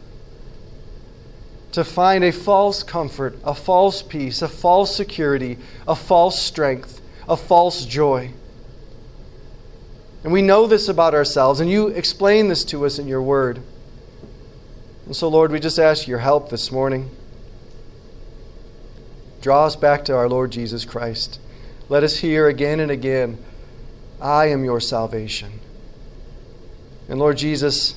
to 1.72 1.84
find 1.84 2.24
a 2.24 2.32
false 2.32 2.82
comfort, 2.82 3.38
a 3.44 3.54
false 3.54 4.02
peace, 4.02 4.42
a 4.42 4.48
false 4.48 4.94
security, 4.94 5.58
a 5.86 5.94
false 5.94 6.40
strength, 6.40 7.00
a 7.28 7.36
false 7.36 7.86
joy. 7.86 8.30
And 10.24 10.32
we 10.32 10.42
know 10.42 10.66
this 10.66 10.88
about 10.88 11.14
ourselves, 11.14 11.60
and 11.60 11.68
you 11.68 11.88
explain 11.88 12.48
this 12.48 12.64
to 12.66 12.86
us 12.86 12.98
in 12.98 13.08
your 13.08 13.22
word. 13.22 13.60
And 15.06 15.16
so, 15.16 15.28
Lord, 15.28 15.50
we 15.50 15.58
just 15.58 15.78
ask 15.78 16.06
your 16.06 16.20
help 16.20 16.48
this 16.48 16.70
morning. 16.70 17.10
Draw 19.40 19.66
us 19.66 19.74
back 19.74 20.04
to 20.04 20.14
our 20.14 20.28
Lord 20.28 20.52
Jesus 20.52 20.84
Christ. 20.84 21.40
Let 21.88 22.04
us 22.04 22.18
hear 22.18 22.46
again 22.46 22.78
and 22.78 22.90
again 22.90 23.38
I 24.20 24.46
am 24.46 24.64
your 24.64 24.80
salvation. 24.80 25.58
And 27.08 27.18
Lord 27.18 27.36
Jesus, 27.38 27.96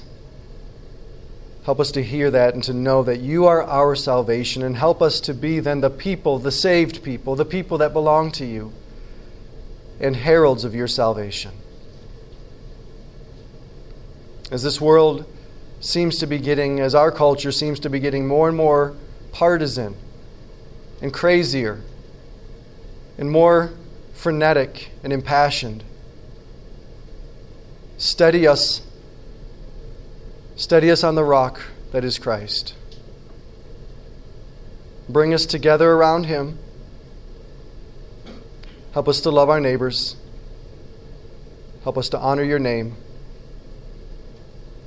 help 1.66 1.80
us 1.80 1.92
to 1.92 2.04
hear 2.04 2.32
that 2.32 2.56
and 2.56 2.64
to 2.64 2.74
know 2.74 3.04
that 3.04 3.20
you 3.20 3.46
are 3.46 3.62
our 3.62 3.96
salvation, 3.96 4.64
and 4.64 4.76
help 4.76 5.04
us 5.04 5.20
to 5.22 5.34
be 5.36 5.60
then 5.60 5.82
the 5.82 5.92
people, 5.92 6.40
the 6.40 6.52
saved 6.52 7.04
people, 7.04 7.36
the 7.36 7.46
people 7.46 7.78
that 7.78 7.94
belong 7.94 8.32
to 8.34 8.46
you, 8.46 8.74
and 10.00 10.16
heralds 10.16 10.64
of 10.64 10.74
your 10.74 10.88
salvation. 10.88 11.52
As 14.52 14.62
this 14.62 14.80
world 14.80 15.26
seems 15.80 16.20
to 16.20 16.28
be 16.28 16.38
getting, 16.38 16.80
as 16.80 16.94
our 16.94 17.12
culture 17.12 17.52
seems 17.52 17.80
to 17.82 17.90
be 17.90 18.00
getting 18.00 18.28
more 18.28 18.48
and 18.48 18.58
more 18.58 18.96
partisan 19.32 19.96
and 21.02 21.14
crazier 21.14 21.82
and 23.18 23.32
more 23.32 23.74
frenetic 24.14 24.92
and 25.04 25.12
impassioned. 25.12 25.84
Steady 27.98 28.48
us. 28.48 28.82
Steady 30.56 30.90
us 30.92 31.04
on 31.04 31.16
the 31.16 31.24
rock 31.24 31.62
that 31.92 32.04
is 32.04 32.18
Christ. 32.20 32.76
Bring 35.10 35.34
us 35.34 35.46
together 35.46 35.92
around 35.92 36.26
Him. 36.26 36.58
Help 38.94 39.08
us 39.08 39.22
to 39.22 39.32
love 39.32 39.50
our 39.50 39.60
neighbors. 39.60 40.16
Help 41.84 41.98
us 41.98 42.10
to 42.10 42.18
honor 42.18 42.44
your 42.44 42.60
name 42.60 42.96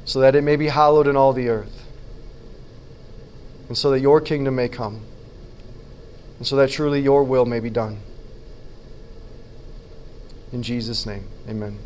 so 0.09 0.21
that 0.21 0.35
it 0.35 0.41
may 0.41 0.57
be 0.57 0.69
hallowed 0.69 1.07
in 1.07 1.17
all 1.17 1.35
the 1.35 1.51
earth. 1.51 1.85
And 3.69 3.77
so 3.77 3.91
that 3.91 4.01
your 4.01 4.23
kingdom 4.23 4.57
may 4.57 4.71
come. 4.71 5.03
And 6.39 6.47
so 6.47 6.57
that 6.57 6.71
truly 6.71 7.03
your 7.03 7.25
will 7.25 7.45
may 7.45 7.61
be 7.61 7.69
done. 7.69 8.01
In 10.51 10.63
Jesus' 10.63 11.05
name, 11.05 11.29
amen. 11.47 11.79